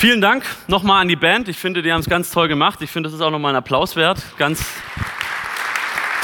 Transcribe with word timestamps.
Vielen 0.00 0.22
Dank 0.22 0.46
nochmal 0.66 1.02
an 1.02 1.08
die 1.08 1.16
Band. 1.16 1.46
Ich 1.48 1.58
finde, 1.58 1.82
die 1.82 1.92
haben 1.92 2.00
es 2.00 2.08
ganz 2.08 2.30
toll 2.30 2.48
gemacht. 2.48 2.80
Ich 2.80 2.90
finde, 2.90 3.10
das 3.10 3.14
ist 3.14 3.20
auch 3.20 3.30
nochmal 3.30 3.52
ein 3.52 3.56
Applaus 3.56 3.96
wert. 3.96 4.24
Ganz 4.38 4.64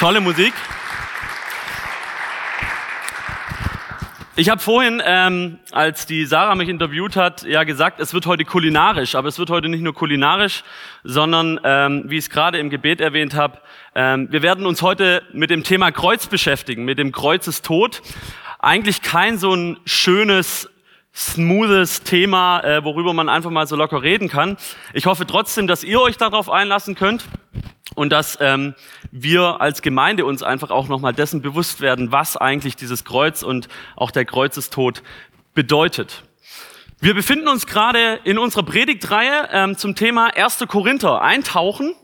tolle 0.01 0.23
Musik. 0.23 0.55
Ich 4.35 4.49
habe 4.49 4.62
vorhin, 4.62 5.03
ähm, 5.04 5.59
als 5.73 6.07
die 6.07 6.25
Sarah 6.25 6.54
mich 6.54 6.71
interviewt 6.71 7.17
hat, 7.17 7.43
ja 7.43 7.65
gesagt, 7.65 8.01
es 8.01 8.15
wird 8.15 8.25
heute 8.25 8.47
kulinarisch, 8.47 9.15
aber 9.15 9.29
es 9.29 9.39
wird 9.39 9.50
heute 9.50 9.68
nicht 9.68 9.82
nur 9.82 9.93
kulinarisch, 9.93 10.64
sondern, 11.04 11.61
ähm, 11.62 12.04
wie 12.06 12.16
ich 12.16 12.24
es 12.24 12.30
gerade 12.30 12.56
im 12.56 12.70
Gebet 12.70 13.02
erwähnt 13.02 13.34
habe, 13.34 13.58
ähm, 13.95 14.29
wir 14.30 14.40
werden 14.40 14.64
uns 14.64 14.80
heute 14.80 15.22
mit 15.34 15.50
dem 15.50 15.64
Thema 15.64 15.93
Kreuz 15.93 16.29
beschäftigen, 16.29 16.86
mit 16.86 16.98
dem 16.98 17.12
Kreuzestod. 17.12 18.00
Eigentlich 18.58 19.02
kein 19.02 19.36
so 19.36 19.52
ein 19.52 19.77
schönes, 19.84 20.66
smoothes 21.17 22.03
Thema, 22.03 22.61
äh, 22.61 22.85
worüber 22.85 23.14
man 23.14 23.29
einfach 23.30 23.51
mal 23.51 23.67
so 23.67 23.75
locker 23.75 24.03
reden 24.03 24.29
kann. 24.29 24.59
Ich 24.93 25.07
hoffe 25.07 25.27
trotzdem, 25.27 25.67
dass 25.67 25.82
ihr 25.82 26.00
euch 26.00 26.18
darauf 26.18 26.50
einlassen 26.50 26.95
könnt 26.95 27.25
und 27.95 28.11
dass 28.11 28.36
ähm, 28.40 28.75
wir 29.11 29.61
als 29.63 29.81
Gemeinde 29.81 30.26
uns 30.26 30.43
einfach 30.43 30.71
auch 30.71 30.89
nochmal 30.89 31.14
dessen 31.14 31.40
bewusst 31.40 31.81
werden, 31.81 32.12
was 32.12 32.37
eigentlich 32.37 32.77
dieses 32.77 33.05
Kreuz 33.05 33.42
und 33.42 33.69
auch 33.97 34.11
der 34.11 34.27
Kreuzestod 34.27 35.03
bedeutet. 35.55 36.23
Wir 37.00 37.14
befinden 37.14 37.48
uns 37.48 37.67
gerade 37.67 38.20
in 38.25 38.39
unserer 38.39 38.62
Predigtreihe 38.62 39.48
ähm, 39.53 39.77
zum 39.77 39.95
Thema 39.95 40.37
1. 40.37 40.64
Korinther 40.69 41.23
eintauchen. 41.23 41.95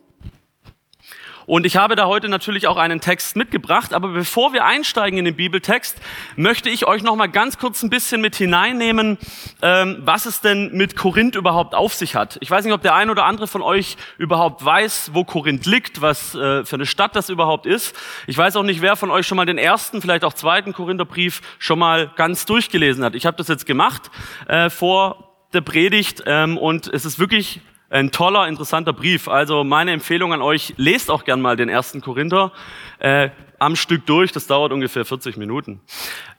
Und 1.46 1.66
ich 1.66 1.76
habe 1.76 1.96
da 1.96 2.06
heute 2.06 2.28
natürlich 2.28 2.66
auch 2.66 2.76
einen 2.76 3.00
Text 3.00 3.36
mitgebracht. 3.36 3.94
Aber 3.94 4.08
bevor 4.08 4.52
wir 4.52 4.64
einsteigen 4.64 5.18
in 5.18 5.24
den 5.24 5.36
Bibeltext, 5.36 6.00
möchte 6.36 6.68
ich 6.70 6.86
euch 6.86 7.02
noch 7.02 7.16
mal 7.16 7.26
ganz 7.26 7.58
kurz 7.58 7.82
ein 7.82 7.90
bisschen 7.90 8.20
mit 8.20 8.36
hineinnehmen, 8.36 9.18
ähm, 9.60 9.98
was 10.00 10.26
es 10.26 10.40
denn 10.40 10.70
mit 10.72 10.96
Korinth 10.96 11.34
überhaupt 11.34 11.74
auf 11.74 11.94
sich 11.94 12.14
hat. 12.14 12.38
Ich 12.40 12.50
weiß 12.50 12.64
nicht, 12.64 12.74
ob 12.74 12.82
der 12.82 12.94
ein 12.94 13.10
oder 13.10 13.24
andere 13.24 13.46
von 13.46 13.62
euch 13.62 13.96
überhaupt 14.18 14.64
weiß, 14.64 15.10
wo 15.12 15.24
Korinth 15.24 15.66
liegt, 15.66 16.00
was 16.00 16.34
äh, 16.34 16.64
für 16.64 16.76
eine 16.76 16.86
Stadt 16.86 17.16
das 17.16 17.28
überhaupt 17.28 17.66
ist. 17.66 17.96
Ich 18.26 18.36
weiß 18.36 18.56
auch 18.56 18.62
nicht, 18.62 18.80
wer 18.82 18.96
von 18.96 19.10
euch 19.10 19.26
schon 19.26 19.36
mal 19.36 19.46
den 19.46 19.58
ersten, 19.58 20.00
vielleicht 20.00 20.24
auch 20.24 20.32
zweiten 20.32 20.72
Korintherbrief 20.72 21.40
schon 21.58 21.78
mal 21.78 22.10
ganz 22.16 22.46
durchgelesen 22.46 23.04
hat. 23.04 23.14
Ich 23.14 23.26
habe 23.26 23.36
das 23.36 23.48
jetzt 23.48 23.66
gemacht 23.66 24.10
äh, 24.48 24.70
vor 24.70 25.32
der 25.52 25.60
Predigt 25.60 26.22
ähm, 26.26 26.56
und 26.56 26.88
es 26.88 27.04
ist 27.04 27.18
wirklich 27.18 27.60
ein 27.92 28.10
toller, 28.10 28.48
interessanter 28.48 28.92
Brief. 28.92 29.28
Also 29.28 29.64
meine 29.64 29.92
Empfehlung 29.92 30.32
an 30.32 30.40
euch, 30.40 30.74
lest 30.78 31.10
auch 31.10 31.24
gern 31.24 31.40
mal 31.40 31.56
den 31.56 31.68
ersten 31.68 32.00
Korinther 32.00 32.52
äh, 32.98 33.28
am 33.58 33.76
Stück 33.76 34.06
durch. 34.06 34.32
Das 34.32 34.46
dauert 34.46 34.72
ungefähr 34.72 35.04
40 35.04 35.36
Minuten. 35.36 35.80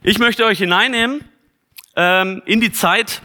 Ich 0.01 0.17
möchte 0.17 0.45
euch 0.45 0.57
hineinnehmen 0.57 1.23
ähm, 1.95 2.41
in 2.45 2.59
die 2.59 2.71
Zeit, 2.71 3.21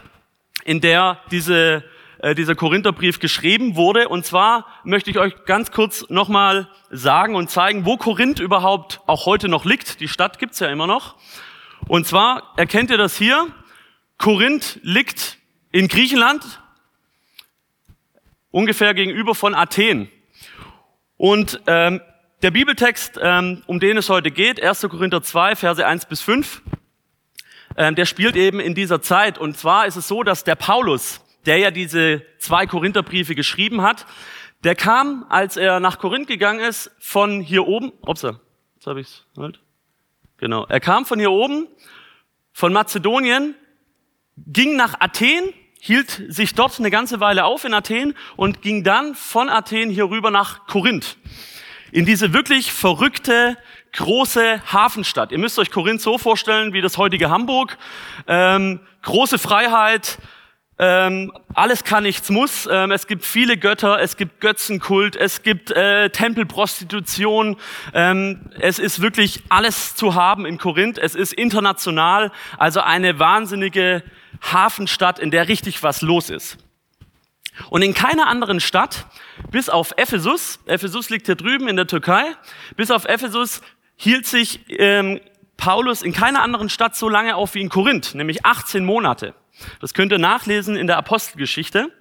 in 0.63 0.79
der 0.79 1.19
diese, 1.31 1.83
äh, 2.19 2.35
dieser 2.35 2.53
Korintherbrief 2.53 3.19
geschrieben 3.19 3.75
wurde. 3.75 4.07
Und 4.07 4.25
zwar 4.25 4.67
möchte 4.83 5.09
ich 5.09 5.17
euch 5.17 5.45
ganz 5.45 5.71
kurz 5.71 6.05
nochmal 6.09 6.69
sagen 6.91 7.35
und 7.35 7.49
zeigen, 7.49 7.85
wo 7.85 7.97
Korinth 7.97 8.39
überhaupt 8.39 9.01
auch 9.07 9.25
heute 9.25 9.49
noch 9.49 9.65
liegt. 9.65 9.99
Die 10.01 10.07
Stadt 10.07 10.37
gibt's 10.37 10.59
ja 10.59 10.67
immer 10.67 10.85
noch. 10.85 11.15
Und 11.87 12.05
zwar 12.05 12.53
erkennt 12.57 12.91
ihr 12.91 12.97
das 12.97 13.17
hier. 13.17 13.47
Korinth 14.19 14.79
liegt 14.83 15.37
in 15.71 15.87
Griechenland, 15.87 16.61
ungefähr 18.51 18.93
gegenüber 18.93 19.35
von 19.35 19.55
Athen. 19.55 20.09
Und 21.17 21.61
ähm, 21.67 22.01
der 22.41 22.51
Bibeltext, 22.51 23.19
ähm, 23.21 23.63
um 23.67 23.79
den 23.79 23.97
es 23.97 24.09
heute 24.09 24.31
geht, 24.31 24.63
1. 24.63 24.81
Korinther 24.89 25.21
2, 25.21 25.55
Verse 25.55 25.85
1 25.85 26.05
bis 26.05 26.21
5, 26.21 26.61
ähm, 27.75 27.95
der 27.95 28.05
spielt 28.05 28.35
eben 28.35 28.59
in 28.59 28.75
dieser 28.75 29.01
Zeit. 29.01 29.37
Und 29.37 29.57
zwar 29.57 29.85
ist 29.85 29.95
es 29.95 30.07
so, 30.07 30.23
dass 30.23 30.43
der 30.43 30.55
Paulus, 30.55 31.21
der 31.45 31.57
ja 31.57 31.71
diese 31.71 32.21
zwei 32.37 32.65
Korintherbriefe 32.65 33.35
geschrieben 33.35 33.81
hat, 33.81 34.05
der 34.63 34.75
kam, 34.75 35.25
als 35.29 35.57
er 35.57 35.79
nach 35.79 35.99
Korinth 35.99 36.27
gegangen 36.27 36.59
ist, 36.59 36.91
von 36.99 37.41
hier 37.41 37.67
oben, 37.67 37.91
upsa, 38.01 38.39
jetzt 38.75 38.87
habe 38.87 39.01
ich's 39.01 39.25
halt. 39.37 39.59
Genau, 40.37 40.65
er 40.65 40.79
kam 40.79 41.05
von 41.05 41.19
hier 41.19 41.31
oben, 41.31 41.67
von 42.53 42.73
Mazedonien, 42.73 43.55
ging 44.37 44.75
nach 44.75 44.99
Athen 44.99 45.53
hielt 45.79 46.21
sich 46.27 46.53
dort 46.53 46.77
eine 46.77 46.91
ganze 46.91 47.19
Weile 47.19 47.45
auf 47.45 47.63
in 47.63 47.73
Athen 47.73 48.13
und 48.35 48.61
ging 48.61 48.83
dann 48.83 49.15
von 49.15 49.49
Athen 49.49 49.89
hier 49.89 50.09
rüber 50.09 50.29
nach 50.29 50.67
Korinth. 50.67 51.17
In 51.91 52.05
diese 52.05 52.33
wirklich 52.33 52.71
verrückte, 52.71 53.57
große 53.93 54.61
Hafenstadt. 54.71 55.31
Ihr 55.31 55.39
müsst 55.39 55.57
euch 55.57 55.71
Korinth 55.71 56.01
so 56.01 56.17
vorstellen 56.17 56.73
wie 56.73 56.81
das 56.81 56.97
heutige 56.97 57.29
Hamburg. 57.29 57.77
Ähm, 58.27 58.81
große 59.01 59.39
Freiheit, 59.39 60.19
ähm, 60.81 61.33
alles 61.53 61.83
kann, 61.83 62.03
nichts 62.03 62.29
muss. 62.29 62.67
Ähm, 62.71 62.91
es 62.91 63.05
gibt 63.05 63.25
viele 63.25 63.57
Götter, 63.57 63.99
es 63.99 64.15
gibt 64.15 64.39
Götzenkult, 64.39 65.17
es 65.17 65.43
gibt 65.43 65.71
äh, 65.71 66.09
Tempelprostitution. 66.09 67.57
Ähm, 67.93 68.49
es 68.59 68.79
ist 68.79 69.01
wirklich 69.01 69.43
alles 69.49 69.95
zu 69.95 70.15
haben 70.15 70.45
in 70.45 70.57
Korinth. 70.57 70.97
Es 70.97 71.15
ist 71.15 71.33
international, 71.33 72.31
also 72.57 72.79
eine 72.79 73.19
wahnsinnige 73.19 74.03
Hafenstadt, 74.41 75.19
in 75.19 75.31
der 75.31 75.49
richtig 75.49 75.83
was 75.83 76.01
los 76.01 76.29
ist. 76.29 76.57
Und 77.69 77.81
in 77.81 77.93
keiner 77.93 78.27
anderen 78.27 78.61
Stadt, 78.61 79.05
bis 79.51 79.67
auf 79.67 79.93
Ephesus, 79.97 80.59
Ephesus 80.65 81.09
liegt 81.09 81.25
hier 81.25 81.35
drüben 81.35 81.67
in 81.67 81.75
der 81.75 81.87
Türkei, 81.87 82.23
bis 82.77 82.89
auf 82.89 83.03
Ephesus 83.03 83.61
hielt 83.97 84.25
sich 84.25 84.61
ähm, 84.69 85.19
Paulus 85.57 86.03
in 86.03 86.13
keiner 86.13 86.41
anderen 86.41 86.69
Stadt 86.69 86.95
so 86.95 87.09
lange 87.09 87.35
auf 87.35 87.53
wie 87.55 87.61
in 87.61 87.67
Korinth, 87.67 88.15
nämlich 88.15 88.45
18 88.45 88.85
Monate. 88.85 89.35
Das 89.81 89.93
könnt 89.93 90.11
ihr 90.11 90.17
nachlesen 90.17 90.75
in 90.75 90.87
der 90.87 90.97
Apostelgeschichte. 90.97 91.91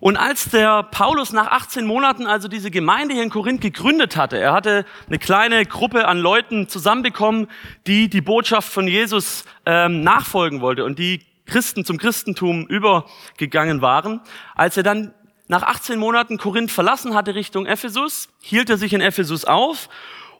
Und 0.00 0.16
als 0.16 0.50
der 0.50 0.84
Paulus 0.84 1.32
nach 1.32 1.48
18 1.48 1.84
Monaten 1.84 2.26
also 2.26 2.46
diese 2.46 2.70
Gemeinde 2.70 3.14
hier 3.14 3.24
in 3.24 3.30
Korinth 3.30 3.60
gegründet 3.60 4.16
hatte, 4.16 4.38
er 4.38 4.52
hatte 4.52 4.84
eine 5.08 5.18
kleine 5.18 5.66
Gruppe 5.66 6.06
an 6.06 6.18
Leuten 6.18 6.68
zusammenbekommen, 6.68 7.48
die 7.86 8.08
die 8.08 8.20
Botschaft 8.20 8.70
von 8.70 8.86
Jesus 8.86 9.44
ähm, 9.66 10.02
nachfolgen 10.02 10.60
wollte 10.60 10.84
und 10.84 10.98
die 10.98 11.26
Christen 11.46 11.84
zum 11.84 11.98
Christentum 11.98 12.66
übergegangen 12.66 13.80
waren. 13.82 14.20
Als 14.54 14.76
er 14.76 14.84
dann 14.84 15.14
nach 15.48 15.62
18 15.62 15.98
Monaten 15.98 16.38
Korinth 16.38 16.70
verlassen 16.70 17.14
hatte 17.14 17.34
Richtung 17.34 17.66
Ephesus, 17.66 18.28
hielt 18.40 18.70
er 18.70 18.76
sich 18.76 18.92
in 18.92 19.00
Ephesus 19.00 19.44
auf 19.44 19.88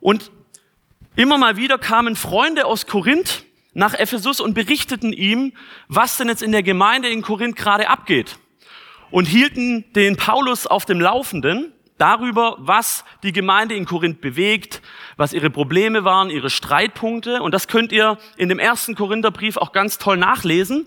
und 0.01 0.31
immer 1.17 1.39
mal 1.39 1.57
wieder 1.57 1.79
kamen 1.79 2.15
Freunde 2.15 2.67
aus 2.67 2.87
Korinth 2.87 3.45
nach 3.75 3.95
Ephesus 3.95 4.41
und 4.41 4.55
berichteten 4.55 5.13
ihm, 5.13 5.53
was 5.89 6.17
denn 6.17 6.29
jetzt 6.29 6.43
in 6.43 6.53
der 6.53 6.63
Gemeinde 6.63 7.09
in 7.09 7.23
Korinth 7.23 7.57
gerade 7.57 7.89
abgeht 7.89 8.39
und 9.11 9.27
hielten 9.27 9.85
den 9.95 10.17
Paulus 10.17 10.67
auf 10.67 10.85
dem 10.85 11.01
Laufenden 11.01 11.73
darüber, 11.99 12.57
was 12.59 13.05
die 13.23 13.33
Gemeinde 13.33 13.75
in 13.75 13.85
Korinth 13.85 14.21
bewegt, 14.21 14.81
was 15.17 15.33
ihre 15.33 15.51
Probleme 15.51 16.05
waren, 16.05 16.31
ihre 16.31 16.51
Streitpunkte. 16.51 17.43
Und 17.43 17.53
das 17.53 17.69
könnt 17.69 17.93
ihr 17.93 18.19
in 18.37 18.49
dem 18.49 18.59
ersten 18.59 18.95
Korintherbrief 18.95 19.57
auch 19.57 19.73
ganz 19.73 19.99
toll 19.99 20.17
nachlesen, 20.17 20.87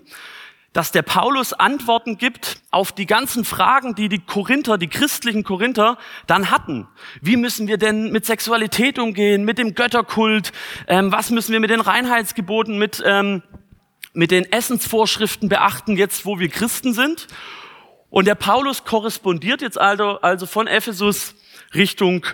dass 0.72 0.90
der 0.90 1.02
Paulus 1.02 1.52
Antworten 1.52 2.16
gibt 2.16 2.62
auf 2.70 2.92
die 2.92 3.06
ganzen 3.06 3.44
Fragen, 3.44 3.94
die 3.94 4.08
die 4.08 4.20
Korinther, 4.20 4.78
die 4.78 4.88
christlichen 4.88 5.44
Korinther 5.44 5.98
dann 6.26 6.50
hatten. 6.50 6.88
Wie 7.20 7.36
müssen 7.36 7.68
wir 7.68 7.76
denn 7.76 8.10
mit 8.10 8.24
Sexualität 8.24 8.98
umgehen, 8.98 9.44
mit 9.44 9.58
dem 9.58 9.74
Götterkult? 9.74 10.52
Ähm, 10.86 11.12
was 11.12 11.30
müssen 11.30 11.52
wir 11.52 11.60
mit 11.60 11.70
den 11.70 11.80
Reinheitsgeboten, 11.80 12.78
mit, 12.78 13.02
ähm, 13.04 13.42
mit 14.14 14.30
den 14.30 14.50
Essensvorschriften 14.50 15.48
beachten, 15.48 15.96
jetzt 15.96 16.24
wo 16.24 16.38
wir 16.38 16.48
Christen 16.48 16.94
sind? 16.94 17.28
Und 18.08 18.26
der 18.26 18.34
Paulus 18.34 18.84
korrespondiert 18.84 19.60
jetzt 19.60 19.78
also, 19.78 20.20
also 20.20 20.46
von 20.46 20.66
Ephesus 20.66 21.34
Richtung 21.74 22.24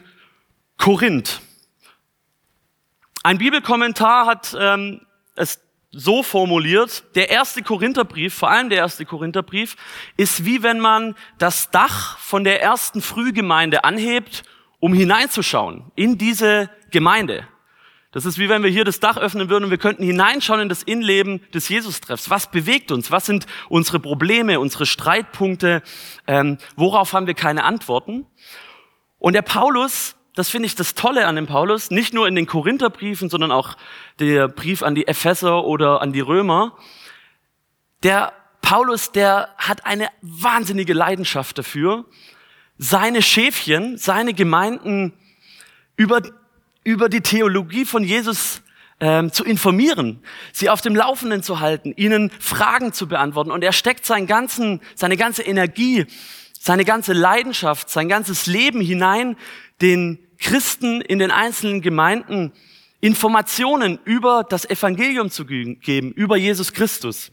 Korinth. 0.76 1.40
Ein 3.24 3.38
Bibelkommentar 3.38 4.26
hat 4.26 4.56
ähm, 4.58 5.00
es 5.34 5.60
so 5.90 6.22
formuliert, 6.22 7.04
der 7.14 7.30
erste 7.30 7.62
Korintherbrief, 7.62 8.34
vor 8.34 8.50
allem 8.50 8.68
der 8.68 8.78
erste 8.78 9.06
Korintherbrief, 9.06 9.76
ist 10.16 10.44
wie 10.44 10.62
wenn 10.62 10.80
man 10.80 11.14
das 11.38 11.70
Dach 11.70 12.18
von 12.18 12.44
der 12.44 12.62
ersten 12.62 13.00
Frühgemeinde 13.00 13.84
anhebt, 13.84 14.42
um 14.80 14.92
hineinzuschauen 14.92 15.90
in 15.94 16.18
diese 16.18 16.70
Gemeinde. 16.90 17.46
Das 18.12 18.24
ist 18.24 18.38
wie 18.38 18.48
wenn 18.48 18.62
wir 18.62 18.70
hier 18.70 18.84
das 18.84 19.00
Dach 19.00 19.18
öffnen 19.18 19.50
würden 19.50 19.64
und 19.64 19.70
wir 19.70 19.78
könnten 19.78 20.02
hineinschauen 20.02 20.60
in 20.60 20.68
das 20.68 20.82
Innenleben 20.82 21.42
des 21.52 21.68
Jesus-Treffs. 21.68 22.30
Was 22.30 22.50
bewegt 22.50 22.90
uns? 22.90 23.10
Was 23.10 23.26
sind 23.26 23.46
unsere 23.68 24.00
Probleme, 24.00 24.60
unsere 24.60 24.86
Streitpunkte? 24.86 25.82
Ähm, 26.26 26.58
worauf 26.76 27.12
haben 27.12 27.26
wir 27.26 27.34
keine 27.34 27.64
Antworten? 27.64 28.26
Und 29.18 29.34
der 29.34 29.42
Paulus, 29.42 30.16
das 30.38 30.50
finde 30.50 30.66
ich 30.66 30.76
das 30.76 30.94
Tolle 30.94 31.26
an 31.26 31.34
dem 31.34 31.46
Paulus, 31.48 31.90
nicht 31.90 32.14
nur 32.14 32.28
in 32.28 32.36
den 32.36 32.46
Korintherbriefen, 32.46 33.28
sondern 33.28 33.50
auch 33.50 33.76
der 34.20 34.46
Brief 34.46 34.84
an 34.84 34.94
die 34.94 35.08
Epheser 35.08 35.64
oder 35.64 36.00
an 36.00 36.12
die 36.12 36.20
Römer. 36.20 36.76
Der 38.04 38.32
Paulus, 38.62 39.10
der 39.10 39.48
hat 39.58 39.84
eine 39.84 40.08
wahnsinnige 40.22 40.94
Leidenschaft 40.94 41.58
dafür, 41.58 42.04
seine 42.76 43.20
Schäfchen, 43.20 43.98
seine 43.98 44.32
Gemeinden 44.32 45.12
über 45.96 46.22
über 46.84 47.08
die 47.08 47.20
Theologie 47.20 47.84
von 47.84 48.04
Jesus 48.04 48.62
ähm, 49.00 49.32
zu 49.32 49.44
informieren, 49.44 50.22
sie 50.52 50.70
auf 50.70 50.80
dem 50.80 50.94
Laufenden 50.94 51.42
zu 51.42 51.58
halten, 51.58 51.92
ihnen 51.96 52.30
Fragen 52.38 52.92
zu 52.92 53.08
beantworten. 53.08 53.50
Und 53.50 53.64
er 53.64 53.72
steckt 53.72 54.06
seinen 54.06 54.28
ganzen, 54.28 54.80
seine 54.94 55.16
ganze 55.16 55.42
Energie, 55.42 56.06
seine 56.58 56.84
ganze 56.84 57.12
Leidenschaft, 57.12 57.90
sein 57.90 58.08
ganzes 58.08 58.46
Leben 58.46 58.80
hinein, 58.80 59.36
den 59.82 60.27
Christen 60.38 61.00
in 61.00 61.18
den 61.18 61.30
einzelnen 61.30 61.82
Gemeinden 61.82 62.52
Informationen 63.00 63.98
über 64.04 64.44
das 64.48 64.68
Evangelium 64.68 65.30
zu 65.30 65.44
geben, 65.44 66.12
über 66.12 66.36
Jesus 66.36 66.72
Christus. 66.72 67.30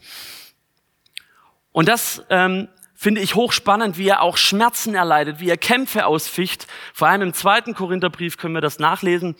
Und 1.72 1.88
das 1.88 2.22
ähm, 2.30 2.68
finde 2.94 3.20
ich 3.20 3.34
hochspannend, 3.34 3.98
wie 3.98 4.08
er 4.08 4.22
auch 4.22 4.36
Schmerzen 4.36 4.94
erleidet, 4.94 5.40
wie 5.40 5.50
er 5.50 5.56
Kämpfe 5.56 6.06
ausficht. 6.06 6.66
Vor 6.94 7.08
allem 7.08 7.22
im 7.22 7.34
zweiten 7.34 7.74
Korintherbrief 7.74 8.38
können 8.38 8.54
wir 8.54 8.60
das 8.60 8.78
nachlesen, 8.78 9.36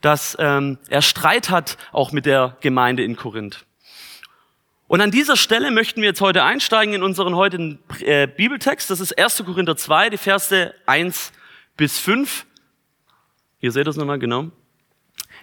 dass 0.00 0.36
ähm, 0.40 0.78
er 0.88 1.02
Streit 1.02 1.50
hat 1.50 1.76
auch 1.92 2.12
mit 2.12 2.26
der 2.26 2.56
Gemeinde 2.60 3.04
in 3.04 3.16
Korinth. 3.16 3.66
Und 4.86 5.00
an 5.00 5.10
dieser 5.10 5.36
Stelle 5.36 5.70
möchten 5.70 6.02
wir 6.02 6.08
jetzt 6.08 6.20
heute 6.20 6.44
einsteigen 6.44 6.94
in 6.94 7.02
unseren 7.02 7.34
heutigen 7.34 7.78
äh, 8.00 8.26
Bibeltext. 8.26 8.90
Das 8.90 9.00
ist 9.00 9.18
1. 9.18 9.42
Korinther 9.44 9.76
2, 9.76 10.10
die 10.10 10.18
Verse 10.18 10.74
1 10.86 11.32
bis 11.76 11.98
5. 11.98 12.46
Ihr 13.64 13.72
seht 13.72 13.86
das 13.86 13.96
nochmal 13.96 14.18
genau. 14.18 14.50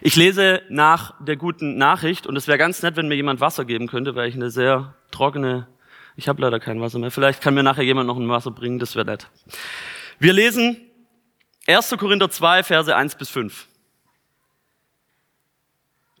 Ich 0.00 0.14
lese 0.14 0.62
nach 0.68 1.12
der 1.18 1.34
guten 1.34 1.76
Nachricht 1.76 2.24
und 2.24 2.36
es 2.36 2.46
wäre 2.46 2.56
ganz 2.56 2.80
nett, 2.80 2.94
wenn 2.94 3.08
mir 3.08 3.16
jemand 3.16 3.40
Wasser 3.40 3.64
geben 3.64 3.88
könnte, 3.88 4.14
weil 4.14 4.28
ich 4.28 4.36
eine 4.36 4.48
sehr 4.48 4.94
trockene, 5.10 5.66
ich 6.14 6.28
habe 6.28 6.40
leider 6.40 6.60
kein 6.60 6.80
Wasser 6.80 7.00
mehr. 7.00 7.10
Vielleicht 7.10 7.42
kann 7.42 7.54
mir 7.54 7.64
nachher 7.64 7.82
jemand 7.82 8.06
noch 8.06 8.16
ein 8.16 8.28
Wasser 8.28 8.52
bringen, 8.52 8.78
das 8.78 8.94
wäre 8.94 9.06
nett. 9.06 9.26
Wir 10.20 10.32
lesen 10.32 10.80
1. 11.66 11.96
Korinther 11.98 12.30
2, 12.30 12.62
Verse 12.62 12.94
1 12.94 13.16
bis 13.16 13.28
5. 13.28 13.66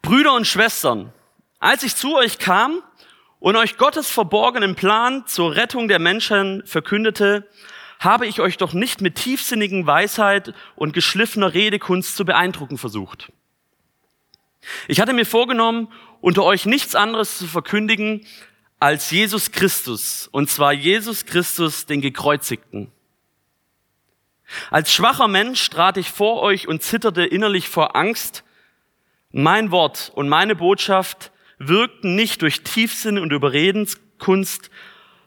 Brüder 0.02 0.34
und 0.34 0.48
Schwestern, 0.48 1.12
als 1.60 1.84
ich 1.84 1.94
zu 1.94 2.16
euch 2.16 2.40
kam 2.40 2.82
und 3.38 3.54
euch 3.54 3.76
Gottes 3.76 4.10
verborgenen 4.10 4.74
Plan 4.74 5.24
zur 5.28 5.54
Rettung 5.54 5.86
der 5.86 6.00
Menschen 6.00 6.66
verkündete, 6.66 7.48
habe 8.04 8.26
ich 8.26 8.40
euch 8.40 8.56
doch 8.56 8.72
nicht 8.72 9.00
mit 9.00 9.14
tiefsinnigen 9.14 9.86
Weisheit 9.86 10.54
und 10.76 10.92
geschliffener 10.92 11.54
Redekunst 11.54 12.16
zu 12.16 12.24
beeindrucken 12.24 12.78
versucht. 12.78 13.32
Ich 14.88 15.00
hatte 15.00 15.12
mir 15.12 15.26
vorgenommen, 15.26 15.88
unter 16.20 16.44
euch 16.44 16.66
nichts 16.66 16.94
anderes 16.94 17.38
zu 17.38 17.46
verkündigen 17.46 18.26
als 18.78 19.10
Jesus 19.10 19.52
Christus, 19.52 20.28
und 20.32 20.50
zwar 20.50 20.72
Jesus 20.72 21.26
Christus, 21.26 21.86
den 21.86 22.00
Gekreuzigten. 22.00 22.90
Als 24.70 24.92
schwacher 24.92 25.28
Mensch 25.28 25.70
trat 25.70 25.96
ich 25.96 26.10
vor 26.10 26.42
euch 26.42 26.68
und 26.68 26.82
zitterte 26.82 27.24
innerlich 27.24 27.68
vor 27.68 27.96
Angst. 27.96 28.44
Mein 29.30 29.70
Wort 29.70 30.12
und 30.14 30.28
meine 30.28 30.56
Botschaft 30.56 31.30
wirkten 31.58 32.16
nicht 32.16 32.42
durch 32.42 32.62
Tiefsinn 32.62 33.18
und 33.18 33.32
Überredenskunst, 33.32 34.70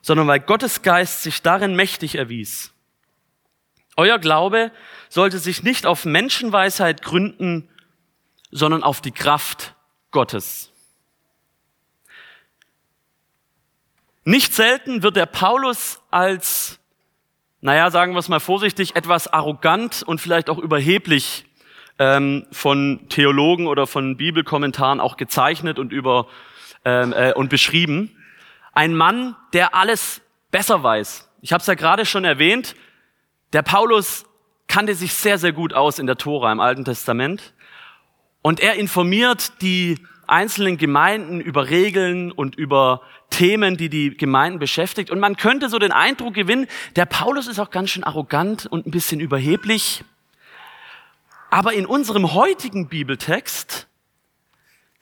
sondern 0.05 0.27
weil 0.27 0.39
Gottes 0.39 0.83
Geist 0.83 1.23
sich 1.23 1.41
darin 1.41 1.75
mächtig 1.75 2.13
erwies. 2.13 2.71
Euer 3.97 4.19
Glaube 4.19 4.71
sollte 5.09 5.39
sich 5.39 5.63
nicht 5.63 5.87
auf 5.87 6.05
Menschenweisheit 6.05 7.01
gründen, 7.01 7.67
sondern 8.51 8.83
auf 8.83 9.01
die 9.01 9.09
Kraft 9.11 9.73
Gottes. 10.11 10.69
Nicht 14.25 14.53
selten 14.53 15.01
wird 15.01 15.15
der 15.15 15.25
Paulus 15.25 15.99
als, 16.11 16.79
naja, 17.61 17.89
sagen 17.89 18.13
wir 18.13 18.19
es 18.19 18.29
mal 18.29 18.39
vorsichtig, 18.39 18.95
etwas 18.95 19.27
arrogant 19.27 20.03
und 20.03 20.21
vielleicht 20.21 20.51
auch 20.51 20.59
überheblich 20.59 21.45
ähm, 21.97 22.45
von 22.51 23.09
Theologen 23.09 23.65
oder 23.65 23.87
von 23.87 24.17
Bibelkommentaren 24.17 24.99
auch 24.99 25.17
gezeichnet 25.17 25.79
und 25.79 25.91
über 25.91 26.27
ähm, 26.83 27.11
äh, 27.11 27.33
und 27.33 27.49
beschrieben. 27.49 28.15
Ein 28.75 28.93
Mann, 28.93 29.35
der 29.53 29.73
alles 29.73 30.21
besser 30.51 30.83
weiß. 30.83 31.29
Ich 31.41 31.53
habe 31.53 31.61
es 31.61 31.67
ja 31.67 31.73
gerade 31.73 32.05
schon 32.05 32.25
erwähnt. 32.25 32.75
Der 33.53 33.61
Paulus 33.61 34.25
kannte 34.67 34.93
sich 34.95 35.13
sehr, 35.13 35.37
sehr 35.37 35.53
gut 35.53 35.73
aus 35.73 35.97
in 35.97 36.07
der 36.07 36.17
Tora 36.17 36.51
im 36.51 36.59
Alten 36.59 36.83
Testament. 36.83 37.53
Und 38.41 38.59
er 38.59 38.75
informiert 38.75 39.61
die 39.61 39.97
einzelnen 40.27 40.77
Gemeinden 40.77 41.39
über 41.39 41.69
Regeln 41.69 42.31
und 42.31 42.55
über 42.55 43.01
Themen, 43.29 43.77
die 43.77 43.89
die 43.89 44.15
Gemeinden 44.15 44.59
beschäftigt. 44.59 45.09
Und 45.09 45.19
man 45.19 45.37
könnte 45.37 45.69
so 45.69 45.79
den 45.79 45.91
Eindruck 45.91 46.33
gewinnen, 46.33 46.67
der 46.95 47.05
Paulus 47.05 47.47
ist 47.47 47.59
auch 47.59 47.71
ganz 47.71 47.91
schön 47.91 48.03
arrogant 48.03 48.65
und 48.65 48.85
ein 48.85 48.91
bisschen 48.91 49.21
überheblich. 49.21 50.03
Aber 51.49 51.73
in 51.73 51.85
unserem 51.85 52.33
heutigen 52.33 52.89
Bibeltext 52.89 53.84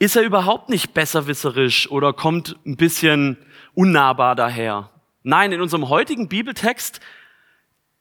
ist 0.03 0.17
er 0.17 0.23
überhaupt 0.23 0.67
nicht 0.67 0.93
besserwisserisch 0.93 1.89
oder 1.89 2.11
kommt 2.11 2.57
ein 2.65 2.75
bisschen 2.75 3.37
unnahbar 3.73 4.35
daher. 4.35 4.89
Nein, 5.23 5.53
in 5.53 5.61
unserem 5.61 5.87
heutigen 5.87 6.27
Bibeltext, 6.27 6.99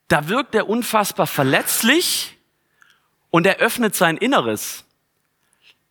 da 0.08 0.26
wirkt 0.26 0.56
er 0.56 0.68
unfassbar 0.68 1.28
verletzlich 1.28 2.36
und 3.30 3.46
er 3.46 3.58
öffnet 3.58 3.94
sein 3.94 4.16
Inneres. 4.16 4.84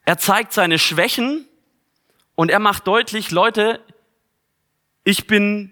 Er 0.04 0.18
zeigt 0.18 0.52
seine 0.52 0.80
Schwächen 0.80 1.48
und 2.36 2.52
er 2.52 2.60
macht 2.60 2.88
deutlich, 2.88 3.32
Leute, 3.32 3.80
ich 5.06 5.28
bin 5.28 5.72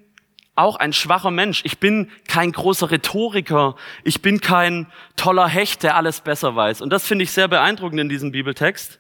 auch 0.56 0.78
ein 0.78 0.94
schwacher 0.94 1.32
Mensch. 1.32 1.62
Ich 1.66 1.80
bin 1.80 2.10
kein 2.30 2.54
großer 2.54 2.92
Rhetoriker. 2.92 3.76
Ich 4.06 4.22
bin 4.22 4.40
kein 4.40 4.88
toller 5.18 5.48
Hecht, 5.50 5.84
der 5.84 5.98
alles 5.98 6.22
besser 6.22 6.56
weiß. 6.56 6.82
Und 6.82 6.92
das 6.92 7.06
finde 7.06 7.24
ich 7.24 7.32
sehr 7.32 7.50
beeindruckend 7.50 8.00
in 8.00 8.08
diesem 8.08 8.32
Bibeltext. 8.32 8.99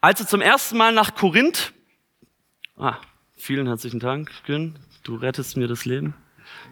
Als 0.00 0.20
er 0.20 0.28
zum 0.28 0.40
ersten 0.40 0.76
Mal 0.76 0.92
nach 0.92 1.16
Korinth, 1.16 1.72
ah, 2.76 2.98
vielen 3.36 3.66
herzlichen 3.66 3.98
Dank, 3.98 4.30
Gün, 4.46 4.78
du 5.02 5.16
rettest 5.16 5.56
mir 5.56 5.66
das 5.66 5.84
Leben. 5.86 6.14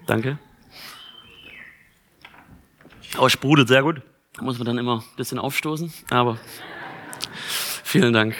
Danke. 0.06 0.38
Oh, 3.18 3.28
sprudelt 3.28 3.66
sehr 3.66 3.82
gut. 3.82 4.00
Muss 4.40 4.58
man 4.58 4.66
dann 4.66 4.78
immer 4.78 4.98
ein 4.98 5.16
bisschen 5.16 5.40
aufstoßen, 5.40 5.92
aber 6.10 6.38
vielen 7.82 8.12
Dank. 8.12 8.36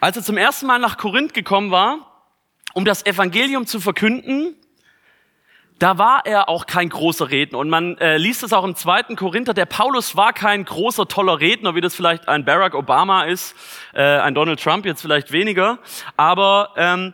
Als 0.00 0.16
er 0.16 0.24
zum 0.24 0.36
ersten 0.36 0.66
Mal 0.66 0.80
nach 0.80 0.98
Korinth 0.98 1.32
gekommen 1.32 1.70
war, 1.70 2.26
um 2.74 2.84
das 2.84 3.06
Evangelium 3.06 3.66
zu 3.66 3.78
verkünden, 3.78 4.56
da 5.78 5.98
war 5.98 6.24
er 6.24 6.48
auch 6.48 6.66
kein 6.66 6.88
großer 6.88 7.30
Redner. 7.30 7.58
Und 7.58 7.68
man 7.68 7.98
äh, 7.98 8.16
liest 8.16 8.42
es 8.42 8.52
auch 8.52 8.64
im 8.64 8.76
zweiten 8.76 9.16
Korinther. 9.16 9.54
Der 9.54 9.66
Paulus 9.66 10.16
war 10.16 10.32
kein 10.32 10.64
großer, 10.64 11.08
toller 11.08 11.40
Redner, 11.40 11.74
wie 11.74 11.80
das 11.80 11.94
vielleicht 11.94 12.28
ein 12.28 12.44
Barack 12.44 12.74
Obama 12.74 13.24
ist, 13.24 13.54
äh, 13.92 14.02
ein 14.02 14.34
Donald 14.34 14.62
Trump 14.62 14.86
jetzt 14.86 15.02
vielleicht 15.02 15.32
weniger. 15.32 15.78
Aber 16.16 16.70
ähm, 16.76 17.12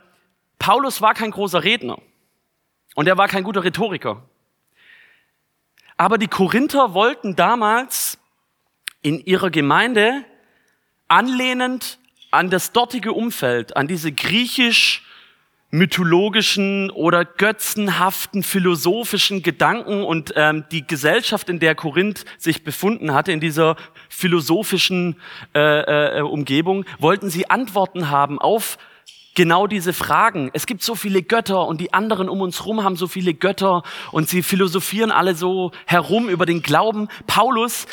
Paulus 0.58 1.00
war 1.00 1.14
kein 1.14 1.30
großer 1.30 1.64
Redner. 1.64 1.98
Und 2.94 3.08
er 3.08 3.16
war 3.16 3.28
kein 3.28 3.44
guter 3.44 3.64
Rhetoriker. 3.64 4.22
Aber 5.96 6.18
die 6.18 6.28
Korinther 6.28 6.92
wollten 6.92 7.36
damals 7.36 8.18
in 9.02 9.20
ihrer 9.20 9.50
Gemeinde 9.50 10.24
anlehnend 11.08 11.98
an 12.30 12.50
das 12.50 12.72
dortige 12.72 13.12
Umfeld, 13.12 13.76
an 13.76 13.88
diese 13.88 14.12
griechisch 14.12 15.04
mythologischen 15.70 16.90
oder 16.90 17.24
götzenhaften 17.24 18.42
philosophischen 18.42 19.42
Gedanken 19.42 20.02
und 20.02 20.32
ähm, 20.36 20.64
die 20.72 20.86
Gesellschaft, 20.86 21.48
in 21.48 21.60
der 21.60 21.74
Korinth 21.74 22.24
sich 22.38 22.64
befunden 22.64 23.14
hatte, 23.14 23.32
in 23.32 23.40
dieser 23.40 23.76
philosophischen 24.08 25.16
äh, 25.54 26.18
äh, 26.18 26.22
Umgebung, 26.22 26.84
wollten 26.98 27.30
sie 27.30 27.48
Antworten 27.48 28.10
haben 28.10 28.40
auf 28.40 28.78
genau 29.34 29.68
diese 29.68 29.92
Fragen. 29.92 30.50
Es 30.54 30.66
gibt 30.66 30.82
so 30.82 30.96
viele 30.96 31.22
Götter 31.22 31.66
und 31.66 31.80
die 31.80 31.92
anderen 31.92 32.28
um 32.28 32.40
uns 32.40 32.60
herum 32.60 32.82
haben 32.82 32.96
so 32.96 33.06
viele 33.06 33.32
Götter 33.32 33.84
und 34.10 34.28
sie 34.28 34.42
philosophieren 34.42 35.12
alle 35.12 35.36
so 35.36 35.70
herum 35.86 36.28
über 36.28 36.46
den 36.46 36.62
Glauben. 36.62 37.08
Paulus, 37.28 37.86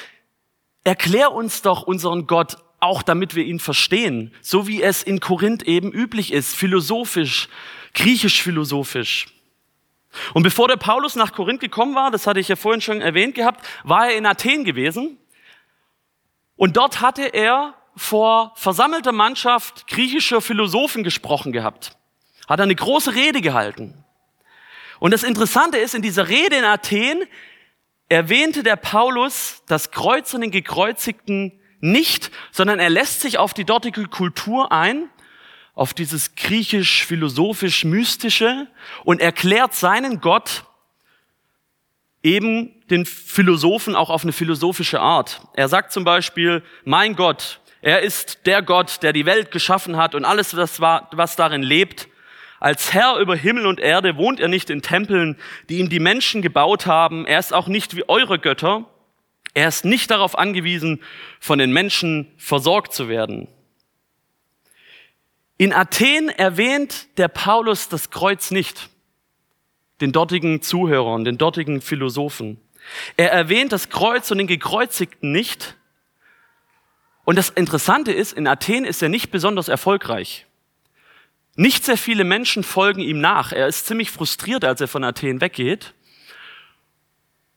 erklär 0.84 1.32
uns 1.32 1.62
doch 1.62 1.84
unseren 1.84 2.26
Gott 2.26 2.58
auch 2.80 3.02
damit 3.02 3.36
wir 3.36 3.44
ihn 3.44 3.60
verstehen, 3.60 4.34
so 4.42 4.68
wie 4.68 4.82
es 4.82 5.04
in 5.04 5.20
Korinth 5.20 5.64
eben 5.64 5.92
üblich 5.92 6.32
ist, 6.32 6.56
philosophisch, 6.56 7.50
griechisch 7.94 8.42
philosophisch. 8.42 9.28
Und 10.34 10.44
bevor 10.44 10.68
der 10.68 10.78
Paulus 10.78 11.16
nach 11.16 11.34
Korinth 11.34 11.60
gekommen 11.60 11.96
war, 11.96 12.12
das 12.12 12.28
hatte 12.28 12.40
ich 12.40 12.48
ja 12.48 12.56
vorhin 12.56 12.82
schon 12.82 13.02
erwähnt 13.02 13.36
gehabt, 13.36 13.66
war 13.84 14.08
er 14.08 14.18
in 14.18 14.26
Athen 14.26 14.64
gewesen. 14.64 15.18
Und 16.56 16.78
dort 16.78 17.02
hatte 17.02 17.24
er 17.24 17.76
vor 17.96 18.54
versammelter 18.56 19.12
Mannschaft 19.12 19.88
griechischer 19.88 20.42
Philosophen 20.42 21.04
gesprochen 21.04 21.52
gehabt. 21.52 21.98
Hat 22.48 22.62
eine 22.62 22.76
große 22.76 23.16
Rede 23.16 23.42
gehalten. 23.42 24.04
Und 25.00 25.12
das 25.12 25.24
Interessante 25.24 25.78
ist, 25.78 25.96
in 25.96 26.02
dieser 26.02 26.28
Rede 26.28 26.56
in 26.56 26.64
Athen 26.64 27.24
erwähnte 28.10 28.64
der 28.64 28.76
Paulus 28.76 29.64
das 29.68 29.92
Kreuz 29.92 30.34
und 30.34 30.42
den 30.42 30.52
Gekreuzigten 30.52 31.60
nicht, 31.80 32.32
sondern 32.52 32.80
er 32.80 32.90
lässt 32.90 33.22
sich 33.22 33.38
auf 33.38 33.54
die 33.54 33.66
dortige 33.66 34.06
Kultur 34.06 34.72
ein, 34.72 35.10
auf 35.74 35.94
dieses 35.94 36.34
griechisch-philosophisch-mystische 36.36 38.68
und 39.04 39.22
erklärt 39.22 39.76
seinen 39.76 40.22
Gott 40.22 40.64
eben 42.24 42.74
den 42.90 43.06
Philosophen 43.06 43.96
auch 43.96 44.10
auf 44.10 44.24
eine 44.24 44.34
philosophische 44.34 45.00
Art. 45.00 45.42
Er 45.54 45.70
sagt 45.70 45.92
zum 45.92 46.04
Beispiel, 46.04 46.64
mein 46.84 47.16
Gott, 47.16 47.60
er 47.82 48.02
ist 48.02 48.48
der 48.48 48.64
Gott, 48.64 49.04
der 49.04 49.14
die 49.14 49.26
Welt 49.26 49.52
geschaffen 49.52 49.98
hat 49.98 50.16
und 50.16 50.26
alles, 50.26 50.58
was 50.58 51.36
darin 51.36 51.62
lebt. 51.62 52.08
Als 52.60 52.92
Herr 52.92 53.18
über 53.18 53.36
Himmel 53.36 53.68
und 53.68 53.80
Erde 53.80 54.18
wohnt 54.18 54.40
er 54.40 54.48
nicht 54.48 54.72
in 54.72 54.82
Tempeln, 54.82 55.38
die 55.70 55.78
ihm 55.78 55.90
die 55.90 56.00
Menschen 56.00 56.42
gebaut 56.42 56.88
haben. 56.88 57.28
Er 57.28 57.38
ist 57.38 57.54
auch 57.54 57.68
nicht 57.68 57.96
wie 57.96 58.10
eure 58.10 58.40
Götter. 58.40 58.86
Er 59.58 59.70
ist 59.70 59.86
nicht 59.86 60.12
darauf 60.12 60.38
angewiesen, 60.38 61.02
von 61.40 61.58
den 61.58 61.74
Menschen 61.74 62.32
versorgt 62.38 62.94
zu 62.94 63.10
werden. 63.10 63.48
In 65.58 65.74
Athen 65.74 66.30
erwähnt 66.30 67.08
der 67.18 67.28
Paulus 67.28 67.90
das 67.90 68.12
Kreuz 68.12 68.52
nicht, 68.52 68.92
den 70.00 70.12
dortigen 70.12 70.62
Zuhörern, 70.62 71.26
den 71.26 71.40
dortigen 71.40 71.82
Philosophen. 71.82 72.62
Er 73.16 73.32
erwähnt 73.32 73.72
das 73.72 73.90
Kreuz 73.90 74.30
und 74.30 74.38
den 74.38 74.46
Gekreuzigten 74.46 75.32
nicht. 75.32 75.76
Und 77.26 77.36
das 77.36 77.50
Interessante 77.50 78.12
ist, 78.12 78.34
in 78.34 78.46
Athen 78.46 78.86
ist 78.86 79.02
er 79.02 79.10
nicht 79.10 79.32
besonders 79.32 79.70
erfolgreich. 79.70 80.46
Nicht 81.56 81.84
sehr 81.84 81.98
viele 81.98 82.26
Menschen 82.26 82.64
folgen 82.64 83.02
ihm 83.02 83.20
nach. 83.20 83.54
Er 83.54 83.66
ist 83.66 83.88
ziemlich 83.88 84.12
frustriert, 84.12 84.64
als 84.64 84.82
er 84.82 84.88
von 84.88 85.04
Athen 85.04 85.42
weggeht. 85.42 85.96